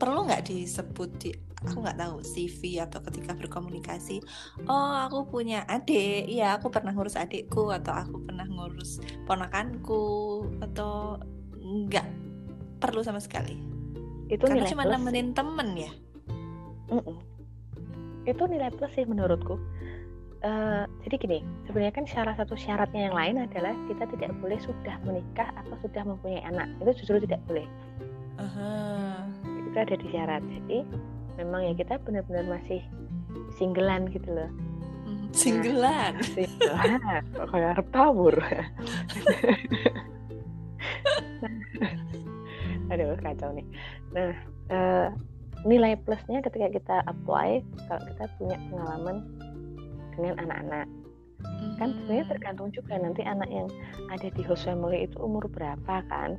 Perlu 0.02 0.26
nggak 0.26 0.50
disebut 0.50 1.10
di 1.22 1.32
aku 1.66 1.82
nggak 1.82 1.98
tahu 1.98 2.22
CV 2.22 2.86
atau 2.86 3.02
ketika 3.10 3.34
berkomunikasi 3.34 4.22
oh 4.70 4.94
aku 5.10 5.26
punya 5.26 5.66
adik 5.66 6.30
ya 6.30 6.62
aku 6.62 6.70
pernah 6.70 6.94
ngurus 6.94 7.18
adikku 7.18 7.74
atau 7.74 7.94
aku 7.98 8.22
pernah 8.30 8.46
ngurus 8.46 9.02
ponakanku 9.26 10.46
atau 10.62 11.18
nggak 11.58 12.06
perlu 12.78 13.02
sama 13.02 13.18
sekali 13.18 13.58
itu 14.30 14.44
karena 14.46 14.70
cuma 14.70 14.86
nemenin 14.86 15.34
temen 15.34 15.74
ya 15.74 15.92
mm 16.94 17.02
-mm. 17.02 17.18
itu 18.30 18.44
nilai 18.46 18.70
plus 18.76 18.94
sih 18.94 19.08
menurutku 19.08 19.58
Uh, 20.46 20.86
jadi 21.02 21.16
gini, 21.18 21.40
sebenarnya 21.66 21.98
kan 21.98 22.06
salah 22.06 22.38
satu 22.38 22.54
syaratnya 22.54 23.10
yang 23.10 23.18
lain 23.18 23.36
adalah 23.50 23.74
kita 23.90 24.06
tidak 24.14 24.30
boleh 24.38 24.62
sudah 24.62 25.02
menikah 25.02 25.50
atau 25.50 25.74
sudah 25.82 26.06
mempunyai 26.06 26.46
anak. 26.46 26.70
Itu 26.78 26.94
justru 27.02 27.26
tidak 27.26 27.42
boleh. 27.50 27.66
Uh 28.38 28.46
-huh. 28.46 29.18
Itu 29.66 29.78
ada 29.82 29.96
di 29.98 30.08
syarat. 30.14 30.46
Jadi 30.46 30.86
memang 31.38 31.62
ya 31.70 31.74
kita 31.78 32.02
benar-benar 32.02 32.60
masih 32.60 32.82
singgelan 33.56 34.10
gitu 34.12 34.34
loh. 34.34 34.50
Hmm, 35.08 35.30
singgelan? 35.32 36.18
nah, 36.18 36.28
singgelan 36.34 37.00
kayak 37.48 37.70
harap 37.78 37.88
tabur. 37.94 38.36
Aduh 42.92 43.16
kacau 43.22 43.52
nih. 43.54 43.68
Nah 44.12 44.34
uh, 44.74 45.08
nilai 45.66 45.98
plusnya 46.02 46.42
ketika 46.42 46.68
kita 46.74 46.98
apply 47.06 47.62
kalau 47.88 48.02
kita 48.14 48.26
punya 48.38 48.58
pengalaman 48.70 49.18
dengan 50.18 50.36
anak-anak. 50.42 50.88
Kan 51.78 51.94
sebenarnya 51.94 52.26
hmm. 52.26 52.32
tergantung 52.34 52.70
juga 52.74 52.98
nanti 52.98 53.22
anak 53.22 53.50
yang 53.54 53.70
ada 54.10 54.28
di 54.34 54.42
host 54.42 54.66
family 54.66 55.06
itu 55.06 55.18
umur 55.22 55.46
berapa 55.50 56.02
kan. 56.10 56.36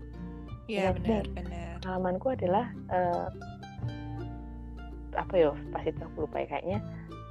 Iya 0.69 0.93
benar 1.01 1.25
benar. 1.33 1.81
pengalamanku 1.81 2.29
adalah 2.37 2.69
uh, 2.93 3.33
apa 5.19 5.35
ya 5.35 5.51
pas 5.75 5.83
itu 5.83 5.99
aku 5.99 6.25
lupa 6.25 6.43
ya 6.43 6.47
kayaknya 6.57 6.79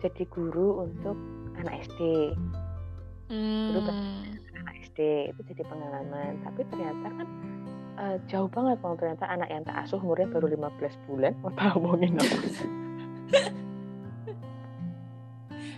jadi 0.04 0.23
guru 0.30 0.84
untuk 0.84 1.17
anak 1.58 1.88
SD 1.88 2.02
hmm. 3.32 3.65
guru 3.71 3.80
anak 4.67 4.76
SD 4.91 5.32
itu 5.32 5.41
jadi 5.54 5.63
pengalaman. 5.69 6.41
Tapi 6.43 6.62
ternyata 6.67 7.08
kan 7.08 7.28
uh, 8.02 8.17
jauh 8.28 8.50
banget 8.50 8.78
bang 8.82 8.95
ternyata 8.97 9.26
anak 9.30 9.50
yang 9.54 9.63
tak 9.63 9.78
asuh 9.86 10.02
umurnya 10.02 10.28
baru 10.28 10.47
15 10.52 11.08
bulan. 11.08 11.34
Apa 11.45 11.62
ngomongin 11.78 12.17
apa? 12.21 12.38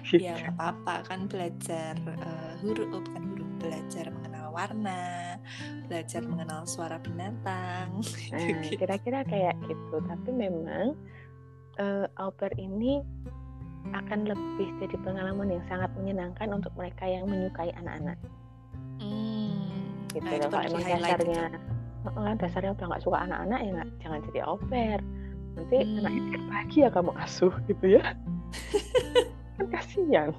Ya 0.09 0.33
nggak 0.33 0.57
apa-apa. 0.57 0.93
Kan 1.05 1.29
belajar 1.29 1.93
uh, 2.07 2.53
huruf 2.65 2.89
oh, 2.89 3.01
bukan 3.03 3.23
huruf 3.35 3.49
belajar 3.59 4.05
mengenal 4.09 4.49
warna 4.49 5.37
belajar 5.85 6.25
mengenal 6.25 6.65
suara 6.65 6.97
binatang 6.99 8.01
nah, 8.33 8.63
kira-kira 8.65 9.21
kayak 9.27 9.55
gitu. 9.67 10.01
Tapi 10.01 10.29
memang 10.33 10.97
uh, 11.79 12.05
au 12.19 12.29
pair 12.35 12.51
ini 12.59 13.01
akan 13.95 14.27
lebih 14.27 14.69
jadi 14.83 14.95
pengalaman 15.01 15.49
yang 15.49 15.63
sangat 15.71 15.89
menyenangkan 15.97 16.51
untuk 16.51 16.75
mereka 16.75 17.07
yang 17.07 17.25
menyukai 17.25 17.71
anak-anak. 17.73 18.19
Hmm, 18.99 20.05
gitu 20.11 20.27
nah, 20.27 20.51
Kalau 20.51 20.61
emang 20.67 20.83
dasarnya, 20.83 21.43
itu. 21.49 22.35
dasarnya 22.43 22.71
udah 22.75 22.85
nggak 22.91 23.03
suka 23.07 23.17
anak-anak 23.23 23.59
ya 23.63 23.69
gak, 23.81 23.89
jangan 24.03 24.19
jadi 24.29 24.39
au 24.45 24.57
pair. 24.67 24.99
Nanti 25.57 25.77
hmm. 25.81 25.97
anaknya 26.03 26.39
bahagia 26.51 26.87
kamu 26.91 27.11
asuh 27.17 27.53
gitu 27.65 27.85
ya. 27.97 28.03
kan 29.57 29.65
kasihan. 29.71 30.29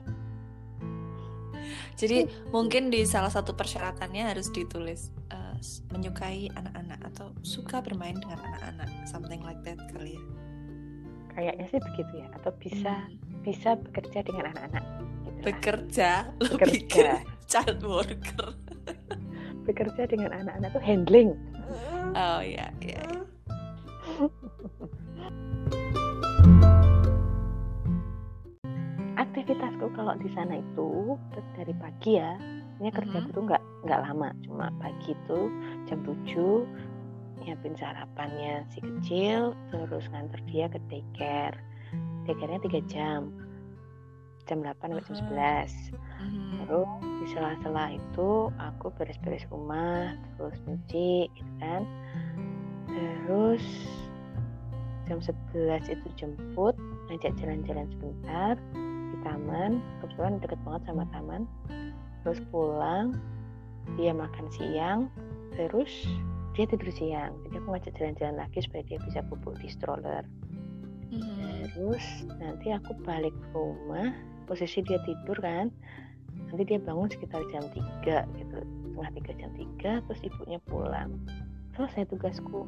Jadi 2.01 2.33
mungkin 2.49 2.89
di 2.89 3.05
salah 3.05 3.29
satu 3.29 3.53
persyaratannya 3.53 4.25
harus 4.33 4.49
ditulis 4.49 5.13
uh, 5.29 5.53
menyukai 5.93 6.49
anak-anak 6.57 7.01
atau 7.13 7.29
suka 7.45 7.85
bermain 7.85 8.17
dengan 8.17 8.41
anak-anak, 8.41 8.89
something 9.05 9.45
like 9.45 9.61
that 9.69 9.77
kali 9.93 10.17
ya 10.17 10.40
kayaknya 11.33 11.67
sih 11.71 11.81
begitu 11.81 12.13
ya. 12.23 12.29
Atau 12.41 12.51
bisa 12.59 12.93
hmm. 12.95 13.43
bisa 13.47 13.79
bekerja 13.79 14.21
dengan 14.27 14.53
anak-anak 14.53 14.85
gitu 14.85 15.01
bekerja 15.41 16.29
bekerja. 16.37 17.25
child 17.51 17.81
worker. 17.83 18.53
Bekerja 19.65 20.09
dengan 20.09 20.31
anak-anak 20.35 20.71
tuh 20.77 20.85
handling. 20.85 21.31
Oh 22.17 22.41
ya 22.43 22.69
ya, 22.83 22.99
ya. 22.99 23.05
aktivitasku 29.21 29.93
kalau 29.95 30.17
di 30.19 30.29
sana 30.35 30.59
itu 30.59 31.17
dari 31.55 31.75
pagi 31.79 32.19
ya. 32.19 32.35
Ini 32.81 32.89
kerjaku 32.97 33.29
tuh 33.37 33.45
nggak 33.45 33.63
nggak 33.85 34.01
lama, 34.09 34.33
cuma 34.49 34.73
pagi 34.81 35.13
itu 35.13 35.41
jam 35.85 36.01
7 36.01 36.65
nyiapin 37.41 37.75
sarapannya 37.75 38.69
si 38.71 38.79
kecil, 38.85 39.57
terus 39.73 40.07
nganter 40.13 40.41
dia 40.49 40.69
ke 40.69 40.79
daycare. 40.93 41.57
Daycare-nya 42.29 42.61
3 42.61 42.81
jam. 42.87 43.33
Jam 44.49 44.61
8 44.65 44.93
sampai 44.93 45.05
jam 45.05 45.17
11. 45.31 45.73
Mhm. 46.21 46.53
Terus 46.65 46.91
di 47.01 47.27
sela-sela 47.33 47.85
itu 47.97 48.31
aku 48.61 48.93
beres-beres 48.97 49.47
rumah, 49.49 50.17
terus 50.37 50.57
nyuci 50.69 51.31
gitu 51.33 51.53
kan. 51.63 51.83
Terus 52.91 53.65
jam 55.07 55.19
11 55.23 55.87
itu 55.89 56.07
jemput, 56.19 56.75
ngajak 57.09 57.33
jalan-jalan 57.39 57.87
sebentar 57.95 58.55
di 59.11 59.17
taman. 59.27 59.83
Kebetulan 60.03 60.39
deket 60.39 60.61
banget 60.67 60.83
sama 60.87 61.05
taman. 61.15 61.43
Terus 62.21 62.41
pulang, 62.53 63.17
dia 63.97 64.13
makan 64.13 64.47
siang, 64.53 65.09
terus 65.57 65.91
dia 66.55 66.65
tidur 66.67 66.91
siang. 66.91 67.33
Jadi 67.47 67.55
aku 67.63 67.67
ngajak 67.71 67.93
jalan-jalan 67.97 68.37
lagi 68.43 68.59
supaya 68.63 68.83
dia 68.87 68.99
bisa 69.07 69.21
bubuk 69.27 69.55
di 69.63 69.69
stroller. 69.71 70.25
Mhm. 71.11 71.71
Terus 71.75 72.05
nanti 72.39 72.75
aku 72.75 72.95
balik 73.03 73.35
ke 73.35 73.49
rumah, 73.55 74.15
posisi 74.47 74.83
dia 74.83 74.99
tidur 75.07 75.39
kan. 75.39 75.71
Nanti 76.51 76.63
dia 76.67 76.79
bangun 76.83 77.11
sekitar 77.11 77.43
jam 77.55 77.63
3 77.71 78.27
gitu. 78.35 78.59
Setengah 78.91 79.11
3 79.23 79.33
jam 79.39 79.51
3, 79.55 79.93
terus 80.07 80.21
ibunya 80.27 80.59
pulang. 80.67 81.15
Selesai 81.79 82.11
tugasku. 82.11 82.67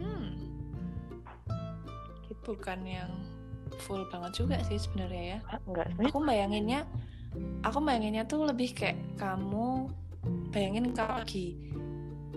Hmm. 0.00 0.32
Bukan 2.44 2.80
yang 2.84 3.12
full 3.84 4.04
banget 4.08 4.32
juga 4.36 4.56
sih 4.64 4.80
sebenarnya 4.80 5.22
ya. 5.36 5.38
Ah, 5.48 5.60
Enggak, 5.68 5.86
sebenarnya 5.92 6.12
Aku 6.12 6.18
bayanginnya, 6.24 6.80
aku 7.64 7.78
bayanginnya 7.80 8.22
tuh 8.28 8.40
lebih 8.48 8.72
kayak 8.76 9.00
kamu 9.16 9.88
bayangin 10.54 10.94
kalau 10.94 11.18
lagi 11.18 11.58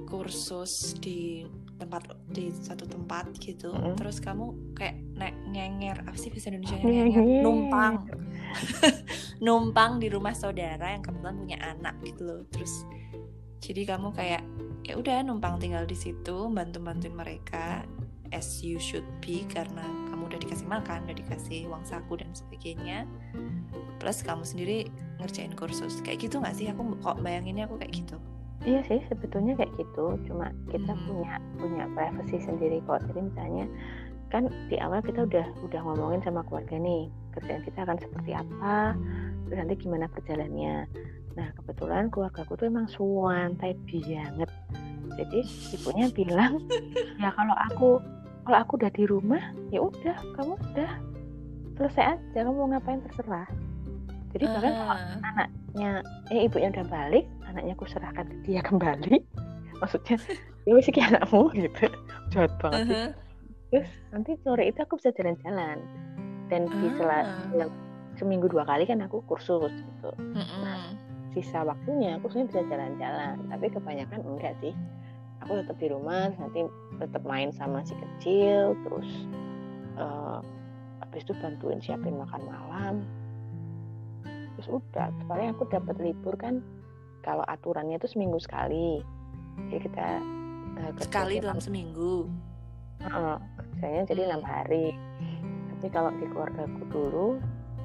kursus 0.09 0.97
di 0.97 1.45
tempat 1.77 2.09
di 2.33 2.49
satu 2.49 2.89
tempat 2.89 3.37
gitu, 3.37 3.69
Mm-mm. 3.69 3.93
terus 3.93 4.17
kamu 4.17 4.73
kayak 4.73 4.97
naik 5.13 5.37
ngenger, 5.53 6.01
apa 6.09 6.17
sih 6.17 6.33
bahasa 6.33 6.49
Indonesia 6.49 6.81
Ngenger. 6.81 7.05
ngenger, 7.05 7.23
numpang, 7.45 7.95
numpang 9.45 9.91
di 10.01 10.09
rumah 10.09 10.33
saudara 10.33 10.97
yang 10.97 11.05
kebetulan 11.05 11.37
punya 11.37 11.57
anak 11.61 11.95
gitu 12.01 12.21
loh, 12.25 12.41
terus 12.49 12.81
jadi 13.61 13.93
kamu 13.93 14.09
kayak 14.17 14.41
ya 14.89 14.97
udah 14.97 15.21
numpang 15.21 15.61
tinggal 15.61 15.85
di 15.85 15.93
situ, 15.93 16.49
bantu 16.49 16.81
bantuin 16.81 17.13
mereka 17.13 17.85
as 18.33 18.65
you 18.65 18.81
should 18.81 19.05
be 19.21 19.45
karena 19.45 19.85
udah 20.37 20.45
dikasih 20.45 20.69
makan, 20.69 20.99
udah 21.09 21.17
dikasih 21.17 21.59
uang 21.65 21.81
saku 21.81 22.13
dan 22.21 22.29
sebagainya. 22.37 23.09
Plus 23.97 24.21
kamu 24.21 24.45
sendiri 24.45 24.77
ngerjain 25.17 25.49
kursus 25.57 25.97
kayak 26.05 26.29
gitu 26.29 26.37
nggak 26.37 26.53
sih? 26.53 26.69
Aku 26.69 26.85
kok 27.01 27.17
bayanginnya 27.25 27.65
aku 27.65 27.81
kayak 27.81 28.05
gitu. 28.05 28.21
Iya 28.61 28.85
sih 28.85 29.01
sebetulnya 29.09 29.57
kayak 29.57 29.73
gitu, 29.81 30.13
cuma 30.29 30.53
kita 30.69 30.93
Hmm. 30.93 31.05
punya 31.09 31.33
punya 31.57 31.85
privacy 31.97 32.37
sendiri 32.37 32.85
kok. 32.85 33.01
Jadi 33.09 33.33
misalnya 33.33 33.65
kan 34.29 34.45
di 34.69 34.77
awal 34.77 35.01
kita 35.01 35.25
udah 35.25 35.45
udah 35.65 35.79
ngomongin 35.81 36.21
sama 36.21 36.45
keluarga 36.45 36.77
nih 36.77 37.09
kerjaan 37.33 37.63
kita 37.65 37.79
akan 37.81 37.97
seperti 37.97 38.31
apa, 38.37 38.93
terus 39.45 39.57
nanti 39.57 39.73
gimana 39.81 40.05
perjalannya. 40.05 40.85
Nah 41.33 41.47
kebetulan 41.57 42.13
keluargaku 42.13 42.53
tuh 42.61 42.69
emang 42.69 42.85
suantai 42.85 43.73
banget. 43.89 44.49
Jadi 45.17 45.39
ibunya 45.73 46.05
bilang 46.13 46.61
ya 47.23 47.33
kalau 47.33 47.55
aku 47.57 47.89
kalau 48.47 48.57
aku 48.57 48.79
udah 48.79 48.89
di 48.89 49.03
rumah 49.03 49.43
ya 49.69 49.83
udah 49.83 50.15
kamu 50.33 50.55
udah 50.71 50.91
selesai 51.75 52.15
aja 52.15 52.39
kamu 52.41 52.55
mau 52.55 52.71
ngapain 52.71 53.03
terserah. 53.03 53.45
Jadi 54.31 54.43
bahkan 54.47 54.71
kalau 54.71 54.95
Ah, 54.95 55.19
anaknya 55.21 55.91
eh 56.29 56.47
ibunya 56.47 56.69
udah 56.71 56.85
balik 56.87 57.25
anaknya 57.43 57.73
aku 57.73 57.85
serahkan 57.85 58.25
ke 58.25 58.35
dia 58.43 58.61
kembali 58.67 59.19
maksudnya 59.77 60.17
ya 60.63 60.71
wis 60.73 60.87
iki 60.87 60.99
anakmu 60.99 61.51
gitu 61.59 61.85
jahat 62.31 62.49
banget 62.57 62.81
sih. 62.81 62.95
uh-huh. 62.97 63.09
terus 63.69 63.89
nanti 64.09 64.31
sore 64.41 64.63
itu 64.65 64.79
aku 64.81 64.97
bisa 64.97 65.13
jalan-jalan 65.13 65.77
dan 66.49 66.65
di 66.65 66.87
sela 66.97 67.23
Ah. 67.23 67.27
yang 67.53 67.69
seminggu 68.17 68.49
dua 68.49 68.65
kali 68.65 68.83
kan 68.83 68.99
aku 68.99 69.21
kursus 69.29 69.69
gitu 69.69 70.09
Mm-mm. 70.17 70.97
sisa 71.31 71.61
waktunya 71.61 72.17
aku 72.17 72.33
sebenarnya 72.33 72.49
bisa 72.49 72.61
jalan-jalan 72.67 73.35
tapi 73.47 73.65
kebanyakan 73.69 74.19
enggak 74.25 74.53
sih 74.59 74.73
aku 75.45 75.61
tetap 75.61 75.77
di 75.77 75.87
rumah 75.87 76.33
nanti 76.33 76.65
tetap 76.97 77.21
main 77.23 77.49
sama 77.53 77.81
si 77.83 77.93
kecil 77.93 78.73
terus 78.85 79.09
eh 79.97 80.39
habis 80.97 81.21
itu 81.23 81.33
bantuin 81.39 81.79
siapin 81.79 82.17
makan 82.17 82.41
malam 82.45 82.95
terus 84.57 84.67
udah 84.81 85.07
paling 85.29 85.53
aku 85.53 85.63
dapat 85.69 85.95
libur 86.01 86.33
kan 86.35 86.59
kalau 87.21 87.45
aturannya 87.45 87.95
itu 87.95 88.09
seminggu 88.09 88.41
sekali 88.41 89.01
jadi 89.69 89.79
kita 89.85 90.07
eh, 90.77 90.91
Sekali 91.01 91.41
dalam 91.41 91.57
seminggu. 91.57 92.29
Heeh, 92.97 93.37
kerjanya 93.57 94.01
jadi 94.05 94.21
enam 94.29 94.41
hari 94.41 94.93
tapi 95.77 95.87
kalau 95.93 96.09
di 96.17 96.25
keluargaku 96.33 96.81
dulu 96.89 97.27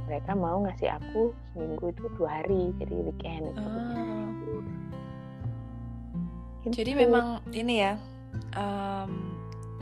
mereka 0.09 0.33
mau 0.33 0.65
ngasih 0.65 0.89
aku 0.89 1.37
seminggu 1.53 1.93
itu 1.93 2.05
dua 2.17 2.41
hari 2.41 2.73
jadi 2.81 2.95
weekend 3.05 3.53
itu 3.53 3.61
Ah. 3.61 4.29
Jadi 6.63 6.91
Gitu. 6.95 7.01
memang 7.05 7.43
ini 7.53 7.75
ya 7.83 7.99
em, 8.55 9.13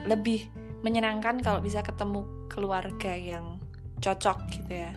lebih 0.08 0.48
menyenangkan 0.80 1.44
kalau 1.44 1.60
bisa 1.60 1.84
ketemu 1.84 2.24
keluarga 2.48 3.12
yang 3.12 3.60
cocok 4.00 4.38
gitu 4.48 4.72
ya. 4.88 4.92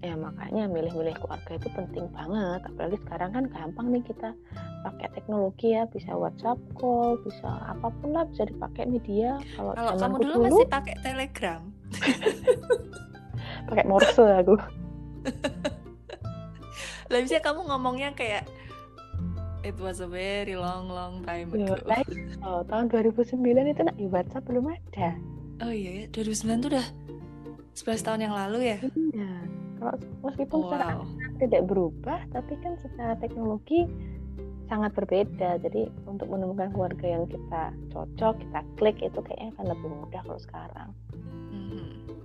ya 0.00 0.16
makanya 0.16 0.64
milih-milih 0.64 1.12
keluarga 1.20 1.60
itu 1.60 1.68
penting 1.76 2.08
banget 2.16 2.64
apalagi 2.64 2.96
sekarang 3.04 3.30
kan 3.36 3.44
gampang 3.52 3.86
nih 3.92 4.00
kita 4.00 4.32
pakai 4.80 5.12
teknologi 5.12 5.76
ya 5.76 5.84
bisa 5.92 6.16
WhatsApp 6.16 6.56
call 6.72 7.20
bisa 7.20 7.44
apa 7.68 7.92
pun 8.00 8.16
lah 8.16 8.24
bisa 8.32 8.48
dipakai 8.48 8.88
media 8.88 9.36
kalau 9.58 9.76
Kalau 9.76 9.92
kamu 10.00 10.16
dulu 10.24 10.32
dulu 10.32 10.44
masih 10.48 10.66
pakai 10.72 10.94
Telegram. 11.04 11.60
pakai 13.68 13.84
morse 13.84 14.24
aku 14.24 14.56
Lah 17.10 17.18
bisa 17.20 17.42
kamu 17.42 17.66
ngomongnya 17.66 18.14
kayak 18.14 18.46
It 19.60 19.76
was 19.76 20.00
a 20.00 20.08
very 20.08 20.56
long 20.56 20.88
long 20.88 21.20
time 21.20 21.52
Ya, 21.52 21.68
ago. 21.68 21.76
lah, 21.84 22.00
oh, 22.42 22.60
tahun 22.64 22.88
2009 22.88 23.36
itu 23.66 23.80
nak 23.84 23.96
di 23.96 24.06
WhatsApp 24.08 24.48
belum 24.48 24.72
ada 24.72 25.12
Oh 25.60 25.68
iya 25.68 26.04
ya, 26.04 26.16
2009 26.16 26.64
tuh 26.64 26.70
udah 26.72 26.86
11 27.70 28.00
tahun 28.02 28.20
yang 28.24 28.34
lalu 28.34 28.58
ya. 28.66 28.78
iya 29.12 29.32
kalau 29.76 29.94
meskipun 30.22 30.58
secara 30.66 30.86
Wow. 30.94 31.04
tidak 31.38 31.62
berubah 31.64 32.20
tapi 32.30 32.52
kan 32.58 32.76
secara 32.78 33.16
teknologi 33.16 33.88
sangat 34.66 34.92
berbeda 34.92 35.56
jadi 35.58 35.88
untuk 36.04 36.28
menemukan 36.28 36.68
keluarga 36.70 37.06
yang 37.10 37.24
kita 37.26 37.62
cocok 37.90 38.38
kita 38.38 38.60
klik 38.76 38.96
itu 38.98 39.18
kayaknya 39.18 39.50
akan 39.54 39.66
lebih 39.68 39.88
mudah 39.90 40.20
kalau 40.22 40.40
sekarang. 40.40 40.88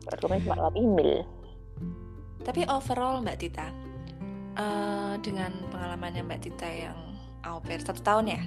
Baru 0.06 0.26
kan 0.30 0.38
cuma 0.40 0.56
lewat 0.56 0.76
email 0.78 1.26
Tapi 2.46 2.62
overall 2.70 3.26
Mbak 3.26 3.38
Tita, 3.42 3.68
eh, 4.54 5.14
dengan 5.20 5.50
pengalamannya 5.68 6.22
Mbak 6.22 6.40
Tita 6.44 6.70
yang 6.70 6.98
au 7.46 7.62
pair 7.62 7.80
satu 7.80 8.02
tahun 8.02 8.26
ya 8.34 8.42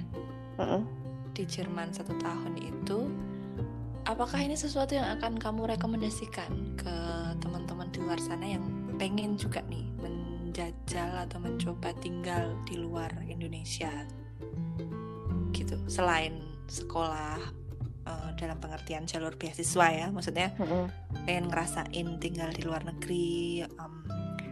Mm-mm. 0.59 0.83
di 1.31 1.47
Jerman 1.47 1.95
satu 1.95 2.11
tahun 2.19 2.59
itu, 2.59 3.07
apakah 4.03 4.43
ini 4.43 4.59
sesuatu 4.59 4.91
yang 4.91 5.07
akan 5.15 5.39
kamu 5.39 5.71
rekomendasikan 5.79 6.75
ke 6.75 6.95
teman-teman 7.39 7.87
di 7.95 8.03
luar 8.03 8.19
sana 8.19 8.43
yang 8.43 8.65
pengen 8.99 9.39
juga 9.39 9.63
nih 9.71 9.87
menjajal 10.03 11.23
atau 11.23 11.39
mencoba 11.39 11.95
tinggal 12.03 12.51
di 12.67 12.75
luar 12.75 13.07
Indonesia, 13.23 13.87
gitu, 15.55 15.79
selain 15.87 16.43
sekolah 16.67 17.39
eh, 18.03 18.29
dalam 18.35 18.59
pengertian 18.59 19.07
jalur 19.07 19.39
beasiswa 19.39 19.87
ya, 19.95 20.07
maksudnya 20.11 20.51
Mm-mm. 20.59 20.91
pengen 21.23 21.47
ngerasain 21.47 22.07
tinggal 22.19 22.51
di 22.51 22.67
luar 22.67 22.83
negeri, 22.83 23.63
em, 23.63 23.88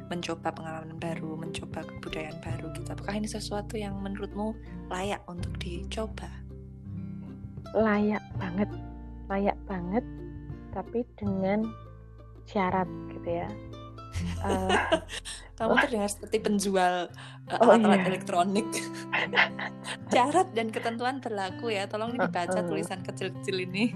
mencoba 0.07 0.49
pengalaman 0.51 0.95
baru, 0.97 1.35
mencoba 1.35 1.83
kebudayaan 1.83 2.39
baru 2.41 2.71
gitu. 2.75 2.87
Apakah 2.89 3.15
ini 3.15 3.27
sesuatu 3.27 3.75
yang 3.75 3.99
menurutmu 3.99 4.55
layak 4.87 5.21
untuk 5.27 5.51
dicoba? 5.59 6.27
layak 7.75 8.23
banget 8.39 8.71
layak 9.27 9.59
banget 9.67 9.99
tapi 10.71 11.03
dengan 11.19 11.67
syarat 12.47 12.87
gitu 13.11 13.43
ya 13.43 13.49
Eh, 14.47 14.73
Kamu 15.53 15.77
terdengar 15.77 16.09
seperti 16.09 16.41
penjual 16.41 17.11
eh, 17.45 17.59
Oh, 17.61 17.69
alat-alat 17.69 18.01
iya. 18.01 18.07
elektronik. 18.09 18.65
Syarat 20.13 20.47
dan 20.57 20.73
ketentuan 20.73 21.21
berlaku 21.21 21.69
ya. 21.69 21.85
Tolong 21.85 22.17
ini 22.17 22.25
dibaca 22.25 22.49
Uh-uh. 22.49 22.65
tulisan 22.65 23.05
kecil-kecil 23.05 23.69
ini. 23.69 23.93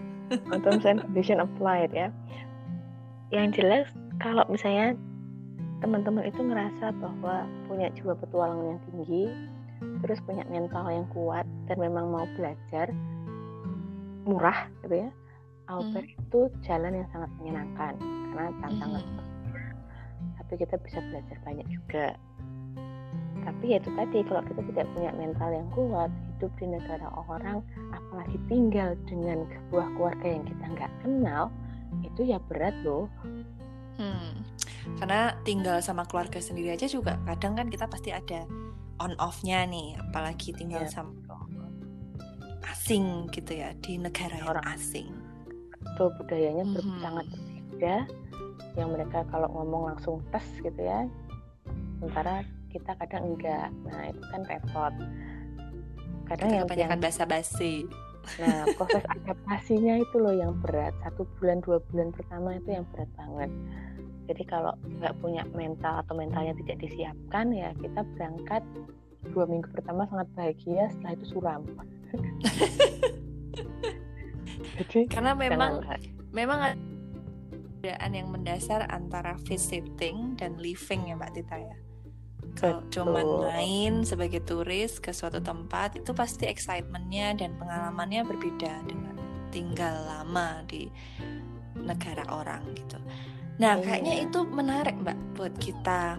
terms 0.61 0.85
and 0.85 1.01
condition 1.01 1.41
applied 1.41 1.89
ya 1.89 2.13
yang 3.31 3.49
jelas 3.49 3.87
kalau 4.19 4.43
misalnya 4.45 4.93
teman-teman 5.81 6.29
itu 6.29 6.41
ngerasa 6.45 6.93
bahwa 7.01 7.49
punya 7.65 7.89
jiwa 7.97 8.13
petualangan 8.13 8.77
yang 8.77 8.81
tinggi 8.89 9.23
terus 10.05 10.21
punya 10.29 10.45
mental 10.45 10.85
yang 10.93 11.09
kuat 11.09 11.45
dan 11.65 11.77
memang 11.81 12.13
mau 12.13 12.25
belajar 12.37 12.93
murah 14.29 14.69
gitu 14.85 15.09
ya 15.09 15.09
au 15.73 15.81
pair 15.89 16.05
itu 16.05 16.39
jalan 16.67 16.93
yang 17.01 17.09
sangat 17.09 17.31
menyenangkan 17.41 17.93
karena 18.31 18.51
tantangan 18.61 19.01
Mhm. 19.01 19.29
tapi 20.37 20.53
kita 20.61 20.75
bisa 20.85 20.99
belajar 21.09 21.37
banyak 21.41 21.67
juga 21.73 22.07
tapi 23.41 23.73
ya 23.73 23.81
itu 23.81 23.89
tadi 23.97 24.21
kalau 24.29 24.41
kita 24.45 24.61
tidak 24.69 24.85
punya 24.93 25.11
mental 25.17 25.49
yang 25.49 25.67
kuat 25.73 26.11
hidup 26.13 26.51
di 26.61 26.65
negara 26.69 27.07
orang 27.25 27.65
apalagi 27.89 28.37
tinggal 28.45 28.93
dengan 29.09 29.49
sebuah 29.49 29.87
keluarga 29.97 30.27
yang 30.29 30.45
kita 30.45 30.65
nggak 30.77 30.91
kenal 31.01 31.43
itu 32.05 32.21
ya 32.21 32.37
berat 32.45 32.75
loh 32.85 33.09
hmm. 33.97 34.45
Karena 34.97 35.35
tinggal 35.45 35.77
sama 35.83 36.05
keluarga 36.09 36.41
sendiri 36.41 36.73
aja 36.73 36.89
juga 36.89 37.17
kadang 37.27 37.53
kan 37.57 37.67
kita 37.69 37.85
pasti 37.85 38.09
ada 38.09 38.45
on 39.01 39.17
off-nya 39.17 39.65
nih 39.65 39.97
apalagi 39.97 40.53
tinggal 40.53 40.85
yeah. 40.85 40.93
sama 40.93 41.13
asing 42.69 43.29
gitu 43.33 43.61
ya 43.61 43.73
di 43.81 43.97
negara 43.97 44.41
yang 44.41 44.57
orang 44.57 44.65
asing. 44.73 45.09
Betul 45.81 46.13
budayanya 46.17 46.65
mm 46.65 46.75
-hmm. 46.77 46.99
sangat 47.01 47.25
berbeda. 47.29 47.95
Yang 48.77 48.89
mereka 48.93 49.19
kalau 49.29 49.47
ngomong 49.53 49.81
langsung 49.93 50.21
tes 50.33 50.45
gitu 50.61 50.81
ya 50.81 51.05
sementara 52.01 52.41
kita 52.73 52.97
kadang 52.97 53.37
enggak. 53.37 53.69
Nah 53.85 54.09
itu 54.09 54.23
kan 54.33 54.41
repot. 54.49 54.93
Kadang 56.25 56.47
kita 56.49 56.57
yang 56.57 56.65
kebanyakan 56.65 56.99
basa-basi. 57.01 57.85
Nah 58.41 58.65
proses 58.73 59.05
adaptasinya 59.05 60.01
itu 60.01 60.15
loh 60.17 60.33
yang 60.33 60.57
berat. 60.57 60.97
Satu 61.05 61.29
bulan 61.37 61.61
dua 61.61 61.77
bulan 61.93 62.09
pertama 62.09 62.57
itu 62.57 62.69
yang 62.73 62.85
berat 62.89 63.09
banget 63.13 63.51
jadi 64.31 64.43
kalau 64.47 64.71
nggak 65.03 65.19
punya 65.19 65.43
mental 65.51 65.99
atau 66.07 66.15
mentalnya 66.15 66.55
tidak 66.63 66.79
disiapkan 66.87 67.51
ya 67.51 67.75
kita 67.83 67.99
berangkat 68.15 68.63
dua 69.35 69.45
minggu 69.45 69.67
pertama 69.75 70.07
sangat 70.07 70.27
bahagia 70.33 70.89
setelah 70.95 71.13
itu 71.13 71.25
suram. 71.29 71.61
Jadi 74.81 75.05
karena 75.11 75.37
memang 75.37 75.83
memang 76.33 76.59
ada 76.63 76.79
perbedaan 77.51 78.11
yang 78.13 78.27
mendasar 78.33 78.87
antara 78.89 79.37
visiting 79.45 80.37
dan 80.39 80.57
living 80.57 81.11
ya 81.11 81.17
Mbak 81.17 81.31
Tita 81.37 81.57
ya. 81.59 81.75
Kalau 82.57 82.83
cuma 82.91 83.23
main 83.47 84.03
sebagai 84.03 84.43
turis 84.43 84.99
ke 84.99 85.15
suatu 85.15 85.39
tempat 85.39 85.95
itu 85.95 86.11
pasti 86.11 86.45
excitementnya 86.49 87.37
dan 87.37 87.55
pengalamannya 87.55 88.27
berbeda 88.27 88.73
dengan 88.85 89.15
tinggal 89.53 89.95
lama 90.03 90.59
di 90.67 90.91
negara 91.79 92.27
orang 92.29 92.61
gitu. 92.75 92.99
Nah 93.61 93.77
oh, 93.77 93.85
kayaknya 93.85 94.25
itu 94.25 94.41
menarik 94.49 94.97
mbak 95.05 95.13
buat 95.37 95.53
kita 95.61 96.17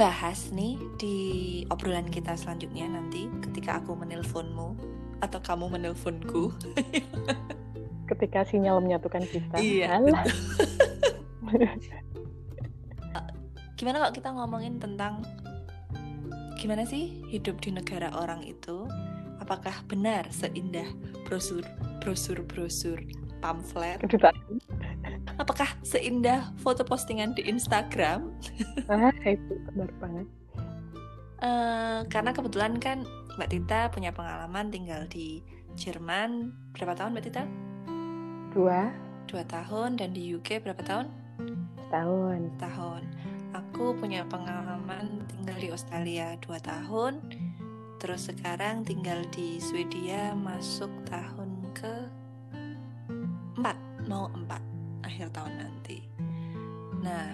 bahas 0.00 0.48
nih 0.56 0.80
di 0.96 1.16
obrolan 1.68 2.08
kita 2.08 2.32
selanjutnya 2.32 2.88
nanti 2.88 3.28
ketika 3.44 3.76
aku 3.84 3.92
menelponmu 3.92 4.72
atau 5.20 5.36
kamu 5.44 5.68
menelponku. 5.76 6.48
ketika 8.10 8.42
sinyal 8.42 8.80
menyatukan 8.82 9.22
kita. 9.28 9.60
Iya. 9.60 10.00
gimana 13.80 13.96
kalau 13.96 14.12
kita 14.12 14.28
ngomongin 14.36 14.76
tentang 14.76 15.24
gimana 16.60 16.84
sih 16.84 17.24
hidup 17.32 17.64
di 17.64 17.72
negara 17.72 18.12
orang 18.12 18.44
itu 18.44 18.84
apakah 19.40 19.72
benar 19.88 20.28
seindah 20.28 20.84
brosur 21.24 21.64
brosur 22.04 22.44
brosur 22.44 23.00
pamflet 23.40 23.98
apakah 25.40 25.68
seindah 25.82 26.52
foto 26.60 26.84
postingan 26.86 27.32
di 27.34 27.48
Instagram 27.48 28.30
ah 28.92 29.12
itu 29.24 29.56
benar 29.72 29.90
banget 29.98 30.26
uh, 31.42 32.00
karena 32.12 32.30
kebetulan 32.36 32.76
kan 32.78 33.04
Mbak 33.40 33.48
Tita 33.50 33.80
punya 33.88 34.12
pengalaman 34.12 34.68
tinggal 34.68 35.08
di 35.08 35.40
Jerman 35.78 36.52
berapa 36.76 36.92
tahun 36.98 37.14
Mbak 37.14 37.24
Tita? 37.30 37.44
Dua. 38.52 38.90
Dua 39.30 39.46
tahun 39.46 39.96
dan 39.96 40.12
di 40.12 40.34
UK 40.34 40.60
berapa 40.66 40.82
tahun? 40.82 41.06
Tahun. 41.88 42.40
Tahun 42.58 43.02
aku 43.54 43.96
punya 43.96 44.22
pengalaman 44.28 45.24
tinggal 45.26 45.56
di 45.58 45.68
Australia 45.72 46.36
2 46.44 46.60
tahun 46.62 47.12
terus 48.00 48.32
sekarang 48.32 48.86
tinggal 48.86 49.20
di 49.34 49.60
Swedia 49.60 50.32
masuk 50.32 50.88
tahun 51.04 51.68
ke 51.76 52.08
4 53.58 54.06
mau 54.10 54.30
4 54.30 55.06
akhir 55.06 55.32
tahun 55.34 55.54
nanti. 55.58 55.98
Nah 57.02 57.28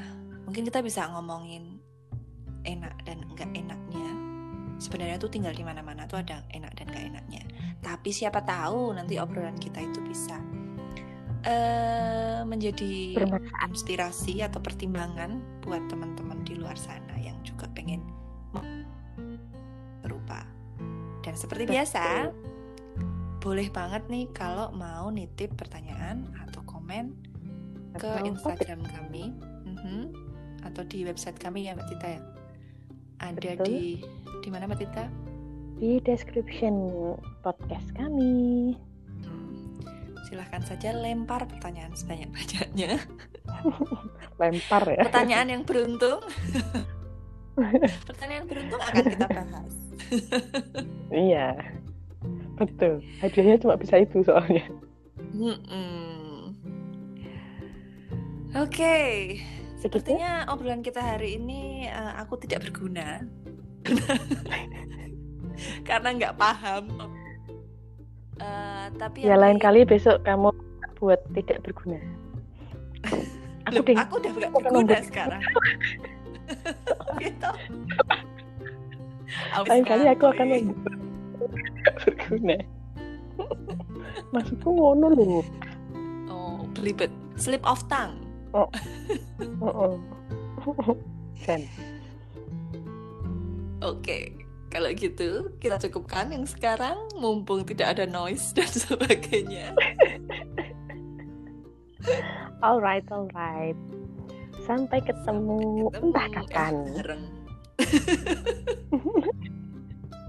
mungkin 0.46 0.62
kita 0.64 0.80
bisa 0.80 1.10
ngomongin 1.12 1.76
enak 2.64 2.94
dan 3.04 3.22
enggak 3.26 3.50
enaknya. 3.52 4.08
Sebenarnya 4.76 5.16
tuh 5.16 5.32
tinggal 5.32 5.56
di 5.56 5.64
mana-mana 5.64 6.04
tuh 6.04 6.20
ada 6.20 6.44
enak 6.52 6.72
dan 6.76 6.86
enggak 6.92 7.04
enaknya. 7.16 7.42
Tapi 7.80 8.10
siapa 8.12 8.44
tahu 8.44 8.92
nanti 8.92 9.16
obrolan 9.16 9.56
kita 9.56 9.80
itu 9.80 10.00
bisa 10.04 10.36
uh, 11.46 12.42
menjadi 12.44 13.16
inspirasi 13.66 14.42
atau 14.42 14.58
pertimbangan 14.60 15.40
buat 15.62 15.80
teman-teman 15.88 16.42
di 16.44 16.58
luar 16.58 16.76
sana 16.76 17.16
yang 17.18 17.38
juga 17.46 17.70
pengen 17.72 18.02
serupa. 20.06 20.46
Dan 21.26 21.34
seperti 21.34 21.66
biasa, 21.66 22.30
boleh 23.40 23.68
banget 23.70 24.02
nih 24.08 24.26
kalau 24.32 24.72
mau 24.72 25.08
nitip 25.12 25.54
pertanyaan 25.54 26.28
atau 26.46 26.64
komen 26.64 27.14
ke 27.96 28.10
Instagram 28.28 28.84
kami, 28.84 29.32
mm 29.64 29.76
-hmm. 29.76 30.02
atau 30.68 30.82
di 30.84 31.04
website 31.08 31.40
kami 31.40 31.68
ya 31.68 31.76
Mbak 31.76 31.86
Tita 31.88 32.08
ya. 32.18 32.20
Ada 33.16 33.50
Betul. 33.56 33.64
di 33.64 33.80
di 34.44 34.48
mana 34.52 34.68
Mbak 34.68 34.78
Tita? 34.84 35.04
Di 35.76 36.00
description 36.04 36.74
podcast 37.44 37.88
kami 37.96 38.76
silahkan 40.26 40.58
saja 40.66 40.90
lempar 40.90 41.46
pertanyaan 41.46 41.94
sebanyak-banyaknya. 41.94 42.98
lempar 44.42 44.82
ya. 44.90 45.02
Pertanyaan 45.06 45.48
yang 45.54 45.62
beruntung. 45.62 46.18
pertanyaan 48.10 48.44
beruntung 48.44 48.82
akan 48.82 49.04
kita 49.06 49.26
bahas. 49.30 49.72
iya, 51.14 51.56
betul. 52.56 53.04
Hadiahnya 53.20 53.60
cuma 53.60 53.76
bisa 53.76 54.00
itu 54.00 54.24
soalnya. 54.24 54.64
Oke, 58.56 58.56
okay. 58.56 59.12
sepertinya 59.76 60.48
obrolan 60.48 60.80
kita 60.80 61.00
hari 61.00 61.36
ini 61.36 61.92
uh, 61.92 62.16
aku 62.24 62.40
tidak 62.40 62.64
berguna 62.64 63.20
karena 65.88 66.08
nggak 66.16 66.36
paham 66.40 66.88
Uh, 68.36 68.92
tapi 69.00 69.24
ya 69.24 69.40
lain 69.40 69.56
kali 69.56 69.88
besok 69.88 70.20
kamu 70.20 70.52
buat 71.00 71.16
tidak 71.32 71.64
berguna. 71.64 71.96
aku, 73.68 73.80
Loh, 73.80 73.96
aku 73.96 74.14
udah 74.20 74.32
gak 74.36 74.52
berguna 74.52 74.96
sekarang. 75.00 75.42
gitu. 77.24 77.50
lain 79.66 79.84
kali 79.88 80.04
aku 80.06 80.24
akan 80.28 80.46
membuat 80.52 81.00
berguna. 82.26 82.58
Maksudku 84.34 84.68
ngono 84.74 85.06
loh. 85.14 85.46
Oh, 86.26 86.66
belibet. 86.74 87.14
Slip 87.38 87.62
of 87.62 87.86
tongue. 87.86 88.18
Oh. 88.50 88.66
oh, 89.62 89.94
oh. 90.66 90.96
Kan. 91.46 91.62
Oke. 93.78 94.02
Okay 94.02 94.46
kalau 94.76 94.92
gitu 94.92 95.48
kita 95.56 95.80
cukupkan 95.88 96.28
yang 96.28 96.44
sekarang 96.44 97.08
mumpung 97.16 97.64
tidak 97.64 97.96
ada 97.96 98.04
noise 98.04 98.52
dan 98.52 98.68
sebagainya. 98.84 99.72
alright, 102.60 103.06
alright. 103.08 103.78
Sampai 104.68 105.00
ketemu, 105.00 105.88
ketemu 105.88 106.12
entah 106.12 106.28
kapan. 106.34 106.74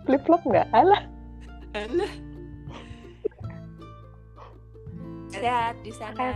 Flip 0.08 0.22
flop 0.24 0.42
nggak? 0.48 0.68
Alah. 0.72 1.04
Sehat 5.32 5.76
di 5.86 5.92
sana. 5.94 6.34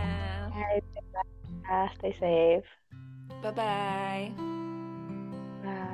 Stay 1.98 2.14
safe. 2.18 2.68
Bye-bye. 3.42 4.30
Bye. 5.62 5.91